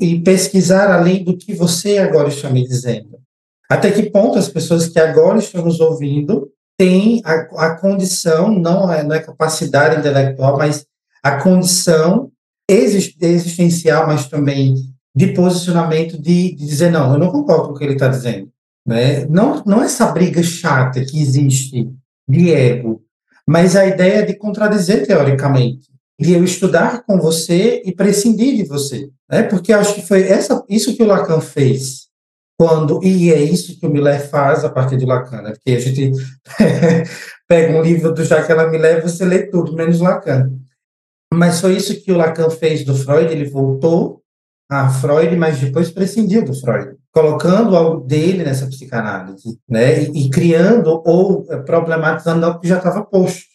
e 0.00 0.18
pesquisar 0.20 0.90
além 0.90 1.22
do 1.22 1.36
que 1.36 1.52
você 1.52 1.98
agora 1.98 2.28
está 2.28 2.48
me 2.48 2.66
dizendo. 2.66 3.18
Até 3.70 3.90
que 3.90 4.10
ponto 4.10 4.38
as 4.38 4.48
pessoas 4.48 4.88
que 4.88 4.98
agora 4.98 5.38
estão 5.38 5.64
nos 5.64 5.78
ouvindo 5.78 6.50
têm 6.76 7.20
a, 7.24 7.34
a 7.66 7.76
condição, 7.78 8.50
não 8.50 8.90
é, 8.90 9.04
não 9.04 9.14
é 9.14 9.20
capacidade 9.20 10.00
intelectual, 10.00 10.56
mas 10.56 10.86
a 11.22 11.36
condição 11.36 12.32
existencial, 12.66 14.06
mas 14.06 14.28
também 14.28 14.74
de 15.14 15.28
posicionamento 15.34 16.16
de, 16.16 16.54
de, 16.54 16.66
dizer, 16.66 16.90
não, 16.90 17.12
eu 17.12 17.18
não 17.18 17.30
concordo 17.30 17.68
com 17.68 17.74
o 17.74 17.78
que 17.78 17.84
ele 17.84 17.92
está 17.94 18.08
dizendo. 18.08 18.48
Né? 18.86 19.26
Não, 19.26 19.62
não 19.66 19.82
essa 19.82 20.06
briga 20.06 20.42
chata 20.42 21.04
que 21.04 21.20
existe 21.20 21.92
de 22.28 22.52
ego, 22.52 23.02
mas 23.46 23.76
a 23.76 23.86
ideia 23.86 24.24
de 24.24 24.34
contradizer 24.34 25.06
teoricamente, 25.06 25.89
de 26.20 26.34
eu 26.34 26.44
estudar 26.44 27.02
com 27.04 27.18
você 27.18 27.82
e 27.82 27.92
prescindir 27.92 28.54
de 28.54 28.64
você. 28.64 29.08
Né? 29.28 29.42
Porque 29.42 29.72
acho 29.72 29.94
que 29.94 30.06
foi 30.06 30.22
essa, 30.22 30.62
isso 30.68 30.94
que 30.94 31.02
o 31.02 31.06
Lacan 31.06 31.40
fez 31.40 32.10
quando 32.58 33.02
e 33.02 33.32
é 33.32 33.40
isso 33.40 33.80
que 33.80 33.86
o 33.86 33.90
Miller 33.90 34.28
faz 34.28 34.62
a 34.62 34.68
partir 34.68 34.98
de 34.98 35.06
Lacan, 35.06 35.40
né? 35.40 35.52
porque 35.52 35.70
a 35.70 35.80
gente 35.80 36.12
pega 37.48 37.78
um 37.78 37.80
livro 37.80 38.12
do 38.12 38.22
Jacques 38.22 38.54
Lamillard 38.54 38.98
e 38.98 39.02
você 39.02 39.24
lê 39.24 39.46
tudo, 39.46 39.74
menos 39.74 39.98
Lacan. 39.98 40.52
Mas 41.32 41.58
foi 41.58 41.74
isso 41.74 41.98
que 42.02 42.12
o 42.12 42.16
Lacan 42.18 42.50
fez 42.50 42.84
do 42.84 42.94
Freud, 42.94 43.32
ele 43.32 43.48
voltou 43.48 44.20
a 44.70 44.90
Freud, 44.90 45.34
mas 45.36 45.58
depois 45.58 45.90
prescindiu 45.90 46.44
do 46.44 46.52
Freud, 46.52 46.96
colocando 47.10 47.74
algo 47.74 48.04
dele 48.04 48.44
nessa 48.44 48.66
psicanálise, 48.66 49.58
né, 49.66 50.02
e, 50.02 50.26
e 50.26 50.30
criando 50.30 51.02
ou 51.04 51.46
eh, 51.48 51.56
problematizando 51.58 52.44
algo 52.44 52.60
que 52.60 52.68
já 52.68 52.76
estava 52.76 53.02
posto. 53.02 53.50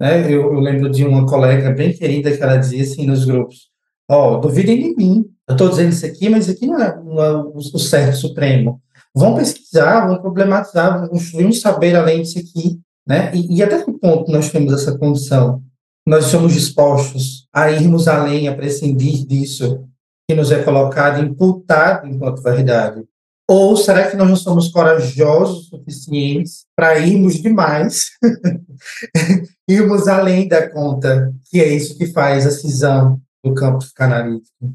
Né? 0.00 0.24
Eu, 0.26 0.52
eu, 0.52 0.60
lembro 0.60 0.90
de 0.90 1.04
uma 1.04 1.26
colega 1.26 1.70
bem 1.70 1.92
querida 1.92 2.36
que 2.36 2.42
ela 2.42 2.56
dizia 2.56 2.82
assim 2.82 3.06
nos 3.06 3.24
grupos, 3.24 3.68
ó, 4.10 4.34
oh, 4.34 4.38
duvidem 4.38 4.76
de 4.80 4.96
mim, 4.96 5.24
eu 5.48 5.52
estou 5.52 5.68
dizendo 5.68 5.92
isso 5.92 6.06
aqui, 6.06 6.28
mas 6.28 6.46
isso 6.46 6.56
aqui 6.56 6.66
não 6.66 6.80
é, 6.80 6.96
não 7.02 7.22
é 7.22 7.32
o, 7.32 7.78
certo 7.78 8.16
supremo. 8.16 8.80
Vão 9.14 9.34
pesquisar, 9.34 10.06
vão 10.06 10.20
problematizar, 10.20 10.98
vão 10.98 11.08
construir 11.08 11.46
um 11.46 11.52
saber 11.52 11.94
além 11.94 12.22
disso 12.22 12.38
aqui, 12.38 12.80
né? 13.06 13.30
E, 13.34 13.58
e, 13.58 13.62
até 13.62 13.82
que 13.82 13.92
ponto 13.92 14.32
nós 14.32 14.50
temos 14.50 14.72
essa 14.72 14.96
condição? 14.98 15.62
Nós 16.06 16.26
somos 16.26 16.52
dispostos 16.52 17.46
a 17.52 17.70
irmos 17.70 18.08
além, 18.08 18.48
a 18.48 18.54
prescindir 18.54 19.26
disso 19.26 19.84
que 20.28 20.34
nos 20.34 20.50
é 20.50 20.62
colocado, 20.62 21.22
imputado 21.22 22.06
enquanto 22.08 22.42
verdade? 22.42 23.04
Ou 23.48 23.76
será 23.76 24.10
que 24.10 24.16
nós 24.16 24.28
não 24.28 24.36
somos 24.36 24.68
corajosos 24.68 25.68
suficientes 25.68 26.64
para 26.74 26.98
irmos 26.98 27.34
demais, 27.34 28.10
irmos 29.68 30.08
além 30.08 30.48
da 30.48 30.70
conta, 30.70 31.32
que 31.50 31.60
é 31.60 31.68
isso 31.68 31.98
que 31.98 32.06
faz 32.06 32.46
a 32.46 32.50
cisão 32.50 33.20
do 33.44 33.54
campo 33.54 33.78
psicanalítico? 33.78 34.74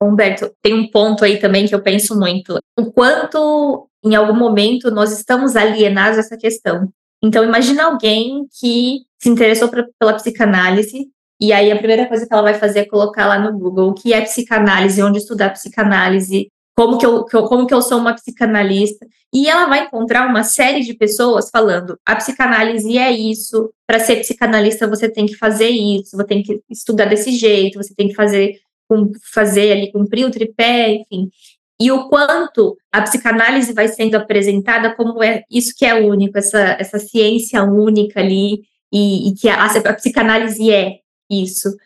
Humberto, 0.00 0.50
tem 0.62 0.74
um 0.74 0.90
ponto 0.90 1.24
aí 1.24 1.38
também 1.38 1.66
que 1.66 1.74
eu 1.74 1.82
penso 1.82 2.18
muito. 2.18 2.58
O 2.78 2.90
quanto, 2.92 3.88
em 4.04 4.14
algum 4.14 4.34
momento, 4.34 4.90
nós 4.90 5.12
estamos 5.12 5.56
alienados 5.56 6.16
a 6.18 6.20
essa 6.20 6.36
questão. 6.36 6.90
Então, 7.22 7.44
imagina 7.44 7.84
alguém 7.84 8.46
que 8.60 9.00
se 9.20 9.28
interessou 9.28 9.68
pra, 9.68 9.86
pela 9.98 10.14
psicanálise, 10.14 11.08
e 11.40 11.52
aí 11.52 11.70
a 11.70 11.76
primeira 11.76 12.06
coisa 12.06 12.26
que 12.26 12.32
ela 12.32 12.42
vai 12.42 12.54
fazer 12.54 12.80
é 12.80 12.84
colocar 12.86 13.26
lá 13.26 13.38
no 13.38 13.58
Google 13.58 13.90
o 13.90 13.94
que 13.94 14.12
é 14.12 14.22
psicanálise, 14.22 15.02
onde 15.02 15.18
estudar 15.18 15.50
psicanálise, 15.50 16.48
como 16.76 16.98
que 16.98 17.06
eu, 17.06 17.24
como 17.24 17.66
que 17.66 17.72
eu 17.72 17.80
sou 17.80 17.98
uma 17.98 18.14
psicanalista, 18.14 19.06
e 19.32 19.48
ela 19.48 19.66
vai 19.66 19.84
encontrar 19.84 20.28
uma 20.28 20.44
série 20.44 20.82
de 20.82 20.94
pessoas 20.94 21.48
falando 21.50 21.98
a 22.04 22.14
psicanálise 22.16 22.98
é 22.98 23.10
isso, 23.10 23.72
para 23.86 23.98
ser 23.98 24.16
psicanalista 24.16 24.86
você 24.86 25.08
tem 25.08 25.26
que 25.26 25.36
fazer 25.36 25.70
isso, 25.70 26.16
você 26.16 26.24
tem 26.24 26.42
que 26.42 26.60
estudar 26.70 27.06
desse 27.06 27.32
jeito, 27.32 27.82
você 27.82 27.94
tem 27.94 28.08
que 28.08 28.14
fazer 28.14 28.60
fazer 29.32 29.72
ali, 29.72 29.90
cumprir 29.90 30.24
o 30.24 30.30
tripé, 30.30 30.90
enfim. 30.90 31.28
E 31.80 31.90
o 31.90 32.08
quanto 32.08 32.76
a 32.90 33.02
psicanálise 33.02 33.72
vai 33.72 33.88
sendo 33.88 34.14
apresentada 34.14 34.94
como 34.94 35.22
é 35.22 35.42
isso 35.50 35.74
que 35.76 35.84
é 35.84 35.94
único, 35.94 36.38
essa, 36.38 36.76
essa 36.78 36.98
ciência 36.98 37.62
única 37.64 38.20
ali, 38.20 38.62
e, 38.92 39.28
e 39.28 39.34
que 39.34 39.48
a, 39.48 39.64
a 39.64 39.94
psicanálise 39.94 40.70
é 40.70 41.00
isso. 41.28 41.76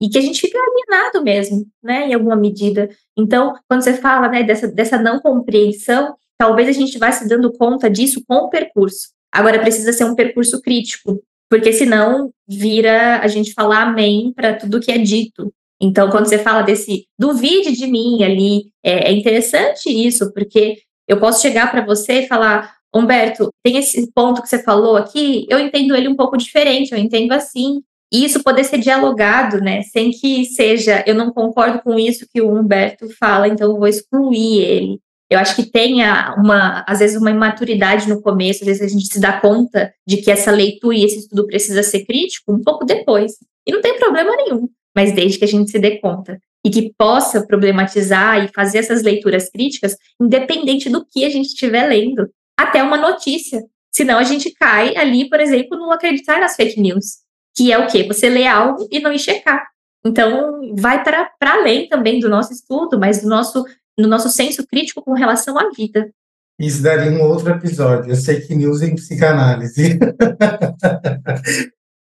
E 0.00 0.08
que 0.08 0.18
a 0.18 0.20
gente 0.20 0.40
fica 0.40 0.58
alienado 0.88 1.22
mesmo, 1.22 1.66
né, 1.82 2.08
em 2.08 2.14
alguma 2.14 2.36
medida. 2.36 2.88
Então, 3.16 3.54
quando 3.68 3.82
você 3.82 3.94
fala, 3.94 4.28
né, 4.28 4.42
dessa, 4.42 4.66
dessa 4.68 4.98
não 4.98 5.20
compreensão, 5.20 6.16
talvez 6.38 6.68
a 6.68 6.72
gente 6.72 6.98
vá 6.98 7.12
se 7.12 7.28
dando 7.28 7.52
conta 7.52 7.90
disso 7.90 8.22
com 8.26 8.36
o 8.36 8.48
percurso. 8.48 9.08
Agora, 9.30 9.58
precisa 9.58 9.92
ser 9.92 10.04
um 10.04 10.14
percurso 10.14 10.60
crítico, 10.62 11.22
porque 11.50 11.72
senão 11.72 12.30
vira 12.46 13.20
a 13.20 13.28
gente 13.28 13.52
falar 13.52 13.82
amém 13.82 14.32
para 14.34 14.54
tudo 14.54 14.80
que 14.80 14.90
é 14.90 14.98
dito. 14.98 15.52
Então, 15.80 16.10
quando 16.10 16.26
você 16.26 16.38
fala 16.38 16.62
desse 16.62 17.06
duvide 17.18 17.72
de 17.72 17.86
mim 17.86 18.22
ali, 18.22 18.72
é, 18.82 19.10
é 19.10 19.12
interessante 19.12 19.88
isso, 19.88 20.32
porque 20.32 20.78
eu 21.06 21.20
posso 21.20 21.40
chegar 21.40 21.70
para 21.70 21.84
você 21.84 22.20
e 22.20 22.26
falar, 22.26 22.74
Humberto, 22.94 23.50
tem 23.62 23.76
esse 23.76 24.10
ponto 24.12 24.42
que 24.42 24.48
você 24.48 24.62
falou 24.62 24.96
aqui, 24.96 25.46
eu 25.48 25.58
entendo 25.58 25.94
ele 25.94 26.08
um 26.08 26.16
pouco 26.16 26.36
diferente, 26.36 26.92
eu 26.92 26.98
entendo 26.98 27.32
assim. 27.32 27.82
E 28.12 28.24
isso 28.24 28.42
poder 28.42 28.64
ser 28.64 28.78
dialogado, 28.78 29.60
né? 29.60 29.82
Sem 29.82 30.10
que 30.10 30.44
seja, 30.46 31.04
eu 31.06 31.14
não 31.14 31.32
concordo 31.32 31.80
com 31.82 31.98
isso 31.98 32.26
que 32.32 32.40
o 32.40 32.50
Humberto 32.50 33.08
fala, 33.18 33.48
então 33.48 33.70
eu 33.70 33.78
vou 33.78 33.88
excluir 33.88 34.60
ele. 34.60 35.00
Eu 35.30 35.38
acho 35.38 35.54
que 35.54 35.70
tenha 35.70 36.34
uma, 36.38 36.84
às 36.88 37.00
vezes, 37.00 37.20
uma 37.20 37.30
imaturidade 37.30 38.08
no 38.08 38.22
começo, 38.22 38.62
às 38.62 38.66
vezes 38.66 38.82
a 38.82 38.88
gente 38.88 39.12
se 39.12 39.20
dá 39.20 39.38
conta 39.38 39.92
de 40.06 40.18
que 40.18 40.30
essa 40.30 40.50
leitura 40.50 40.96
e 40.96 41.04
esse 41.04 41.18
estudo 41.18 41.46
precisa 41.46 41.82
ser 41.82 42.06
crítico 42.06 42.52
um 42.52 42.62
pouco 42.62 42.86
depois. 42.86 43.32
E 43.66 43.72
não 43.72 43.82
tem 43.82 43.98
problema 43.98 44.34
nenhum 44.36 44.68
mas 44.98 45.12
desde 45.12 45.38
que 45.38 45.44
a 45.44 45.48
gente 45.48 45.70
se 45.70 45.78
dê 45.78 45.98
conta 45.98 46.40
e 46.66 46.70
que 46.70 46.92
possa 46.98 47.46
problematizar 47.46 48.44
e 48.44 48.48
fazer 48.48 48.78
essas 48.78 49.00
leituras 49.00 49.48
críticas, 49.48 49.96
independente 50.20 50.90
do 50.90 51.06
que 51.06 51.24
a 51.24 51.30
gente 51.30 51.46
estiver 51.46 51.86
lendo, 51.86 52.28
até 52.58 52.82
uma 52.82 52.96
notícia. 52.96 53.62
Senão 53.92 54.18
a 54.18 54.24
gente 54.24 54.52
cai 54.54 54.96
ali, 54.96 55.28
por 55.28 55.38
exemplo, 55.38 55.78
no 55.78 55.92
acreditar 55.92 56.40
nas 56.40 56.56
fake 56.56 56.80
news, 56.80 57.18
que 57.58 57.72
é 57.72 57.78
o 57.78 57.88
quê? 57.88 58.04
Você 58.06 58.28
lê 58.28 58.46
algo 58.46 58.86
e 58.88 59.00
não 59.00 59.18
checar. 59.18 59.66
Então, 60.06 60.60
vai 60.76 61.02
para 61.02 61.28
além 61.40 61.88
também 61.88 62.20
do 62.20 62.28
nosso 62.28 62.52
estudo, 62.52 62.96
mas 62.96 63.20
do 63.20 63.28
nosso, 63.28 63.64
no 63.98 64.06
nosso 64.06 64.28
senso 64.28 64.64
crítico 64.64 65.02
com 65.02 65.12
relação 65.12 65.58
à 65.58 65.68
vida. 65.70 66.08
Isso 66.56 66.80
daria 66.82 67.10
um 67.10 67.20
outro 67.20 67.50
episódio, 67.50 68.14
fake 68.16 68.54
news 68.54 68.80
em 68.82 68.94
psicanálise. 68.94 69.98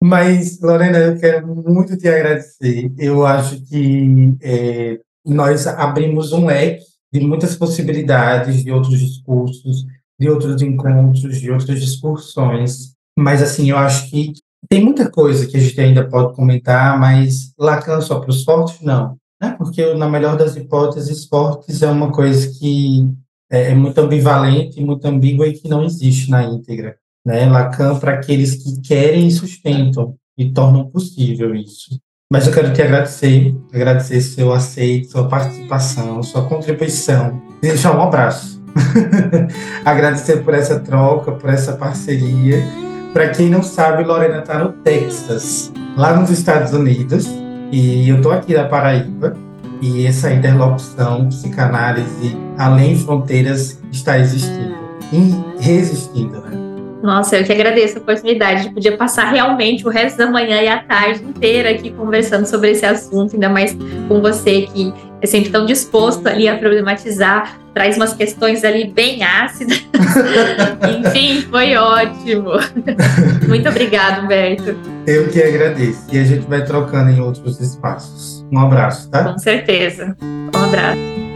Mas, 0.02 0.58
Lorena, 0.60 0.98
eu 0.98 1.18
quero 1.18 1.46
muito 1.46 1.96
te 1.96 2.08
agradecer. 2.08 2.90
Eu 2.98 3.26
acho 3.26 3.60
que 3.66 4.34
é, 4.40 4.98
nós 5.24 5.66
abrimos 5.66 6.32
um 6.32 6.46
leque 6.46 6.82
de 7.12 7.20
muitas 7.20 7.54
possibilidades 7.54 8.64
de 8.64 8.72
outros 8.72 8.98
discursos, 8.98 9.84
de 10.18 10.30
outros 10.30 10.62
encontros, 10.62 11.38
de 11.38 11.50
outras 11.50 11.80
discussões. 11.80 12.94
Mas, 13.16 13.42
assim, 13.42 13.70
eu 13.70 13.76
acho 13.76 14.10
que 14.10 14.32
tem 14.68 14.84
muita 14.84 15.10
coisa 15.10 15.46
que 15.46 15.56
a 15.56 15.60
gente 15.60 15.80
ainda 15.80 16.08
pode 16.08 16.34
comentar, 16.34 16.98
mas 16.98 17.52
Lacan 17.58 18.00
só 18.00 18.20
para 18.20 18.30
os 18.30 18.44
fortes, 18.44 18.80
não. 18.80 19.16
Né? 19.40 19.54
Porque, 19.56 19.94
na 19.94 20.08
melhor 20.08 20.36
das 20.36 20.56
hipóteses, 20.56 21.26
fortes 21.26 21.82
é 21.82 21.90
uma 21.90 22.12
coisa 22.12 22.50
que 22.58 23.08
é, 23.50 23.70
é 23.70 23.74
muito 23.74 23.98
ambivalente, 23.98 24.80
muito 24.80 25.04
ambígua 25.06 25.46
e 25.46 25.54
que 25.54 25.68
não 25.68 25.82
existe 25.82 26.30
na 26.30 26.44
íntegra 26.44 26.96
né? 27.24 27.46
Lacan 27.46 27.98
para 27.98 28.14
aqueles 28.14 28.56
que 28.56 28.80
querem 28.80 29.28
e 29.28 29.30
sustentam 29.30 30.14
e 30.36 30.52
tornam 30.52 30.88
possível 30.88 31.54
isso. 31.54 32.00
Mas 32.32 32.46
eu 32.46 32.52
quero 32.52 32.72
te 32.72 32.80
agradecer, 32.80 33.54
agradecer 33.72 34.20
seu 34.20 34.52
aceito, 34.52 35.10
sua 35.10 35.28
participação, 35.28 36.22
sua 36.22 36.48
contribuição, 36.48 37.42
deixar 37.60 37.96
um 37.96 38.02
abraço. 38.02 38.60
agradecer 39.84 40.44
por 40.44 40.54
essa 40.54 40.78
troca, 40.78 41.32
por 41.32 41.50
essa 41.50 41.72
parceria. 41.72 42.64
Para 43.12 43.28
quem 43.30 43.50
não 43.50 43.62
sabe, 43.62 44.04
Lorena 44.04 44.38
está 44.38 44.58
no 44.58 44.72
Texas, 44.72 45.72
lá 45.96 46.14
nos 46.14 46.30
Estados 46.30 46.72
Unidos, 46.72 47.26
e 47.72 48.08
eu 48.08 48.16
estou 48.16 48.30
aqui 48.30 48.54
da 48.54 48.64
Paraíba. 48.64 49.36
E 49.82 50.06
essa 50.06 50.32
interlocução, 50.32 51.26
psicanálise, 51.28 52.36
além 52.58 52.96
fronteiras, 52.98 53.80
está 53.90 54.18
existindo 54.18 54.74
e 55.10 55.34
resistindo. 55.58 56.40
Né? 56.42 56.59
Nossa, 57.02 57.38
eu 57.38 57.44
que 57.44 57.52
agradeço 57.52 57.98
a 57.98 58.00
oportunidade 58.00 58.64
de 58.64 58.74
poder 58.74 58.96
passar 58.96 59.30
realmente 59.30 59.86
o 59.86 59.90
resto 59.90 60.18
da 60.18 60.26
manhã 60.26 60.60
e 60.60 60.68
a 60.68 60.78
tarde 60.78 61.24
inteira 61.24 61.70
aqui 61.70 61.90
conversando 61.90 62.46
sobre 62.46 62.70
esse 62.70 62.84
assunto, 62.84 63.34
ainda 63.34 63.48
mais 63.48 63.76
com 64.06 64.20
você 64.20 64.62
que 64.62 64.92
é 65.22 65.26
sempre 65.26 65.50
tão 65.50 65.66
disposto 65.66 66.26
ali 66.26 66.48
a 66.48 66.56
problematizar, 66.56 67.58
traz 67.74 67.96
umas 67.96 68.14
questões 68.14 68.64
ali 68.64 68.90
bem 68.90 69.22
ácidas. 69.22 69.84
Enfim, 71.06 71.42
foi 71.42 71.76
ótimo. 71.76 72.52
Muito 73.46 73.68
obrigado, 73.68 74.24
Humberto. 74.24 74.76
Eu 75.06 75.28
que 75.28 75.42
agradeço. 75.42 76.06
E 76.12 76.18
a 76.18 76.24
gente 76.24 76.46
vai 76.46 76.64
trocando 76.64 77.10
em 77.10 77.20
outros 77.20 77.60
espaços. 77.60 78.46
Um 78.50 78.58
abraço, 78.58 79.10
tá? 79.10 79.24
Com 79.24 79.38
certeza. 79.38 80.16
Um 80.22 80.64
abraço. 80.64 81.29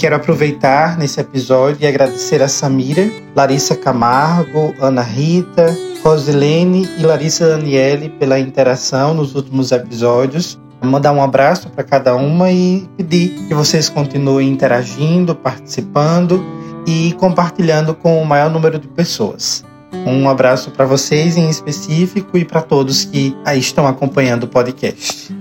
Quero 0.00 0.16
aproveitar 0.16 0.96
nesse 0.96 1.20
episódio 1.20 1.84
e 1.84 1.86
agradecer 1.86 2.40
a 2.40 2.48
Samira, 2.48 3.06
Larissa 3.36 3.76
Camargo, 3.76 4.74
Ana 4.80 5.02
Rita, 5.02 5.76
Rosilene 6.02 6.88
e 6.96 7.02
Larissa 7.02 7.46
Daniele 7.50 8.08
pela 8.08 8.40
interação 8.40 9.12
nos 9.12 9.34
últimos 9.34 9.72
episódios. 9.72 10.58
Mandar 10.82 11.12
um 11.12 11.22
abraço 11.22 11.68
para 11.68 11.84
cada 11.84 12.14
uma 12.16 12.50
e 12.50 12.88
pedir 12.96 13.46
que 13.46 13.52
vocês 13.52 13.90
continuem 13.90 14.48
interagindo, 14.48 15.34
participando 15.34 16.42
e 16.86 17.12
compartilhando 17.18 17.94
com 17.94 18.22
o 18.22 18.24
maior 18.24 18.50
número 18.50 18.78
de 18.78 18.88
pessoas. 18.88 19.62
Um 20.06 20.30
abraço 20.30 20.70
para 20.70 20.86
vocês 20.86 21.36
em 21.36 21.50
específico 21.50 22.38
e 22.38 22.44
para 22.46 22.62
todos 22.62 23.04
que 23.04 23.36
aí 23.44 23.58
estão 23.58 23.86
acompanhando 23.86 24.44
o 24.44 24.48
podcast. 24.48 25.39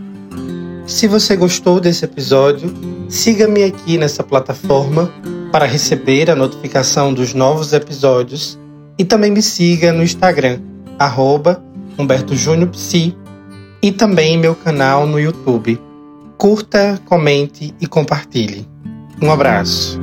Se 0.90 1.08
você 1.08 1.36
gostou 1.36 1.80
desse 1.80 2.04
episódio, 2.04 2.74
siga-me 3.08 3.64
aqui 3.64 3.96
nessa 3.96 4.24
plataforma 4.24 5.14
para 5.52 5.66
receber 5.66 6.32
a 6.32 6.36
notificação 6.36 7.14
dos 7.14 7.32
novos 7.32 7.74
episódios 7.74 8.58
e 8.98 9.06
também 9.06 9.30
me 9.30 9.42
siga 9.42 9.94
no 9.94 10.02
Instagram, 10.02 10.60
arroba 10.98 11.64
e 13.84 13.92
também 13.92 14.36
meu 14.40 14.56
canal 14.56 15.06
no 15.06 15.20
YouTube. 15.20 15.80
Curta, 16.40 17.00
comente 17.06 17.72
e 17.80 17.86
compartilhe. 17.86 18.68
Um 19.22 19.32
abraço. 19.32 20.02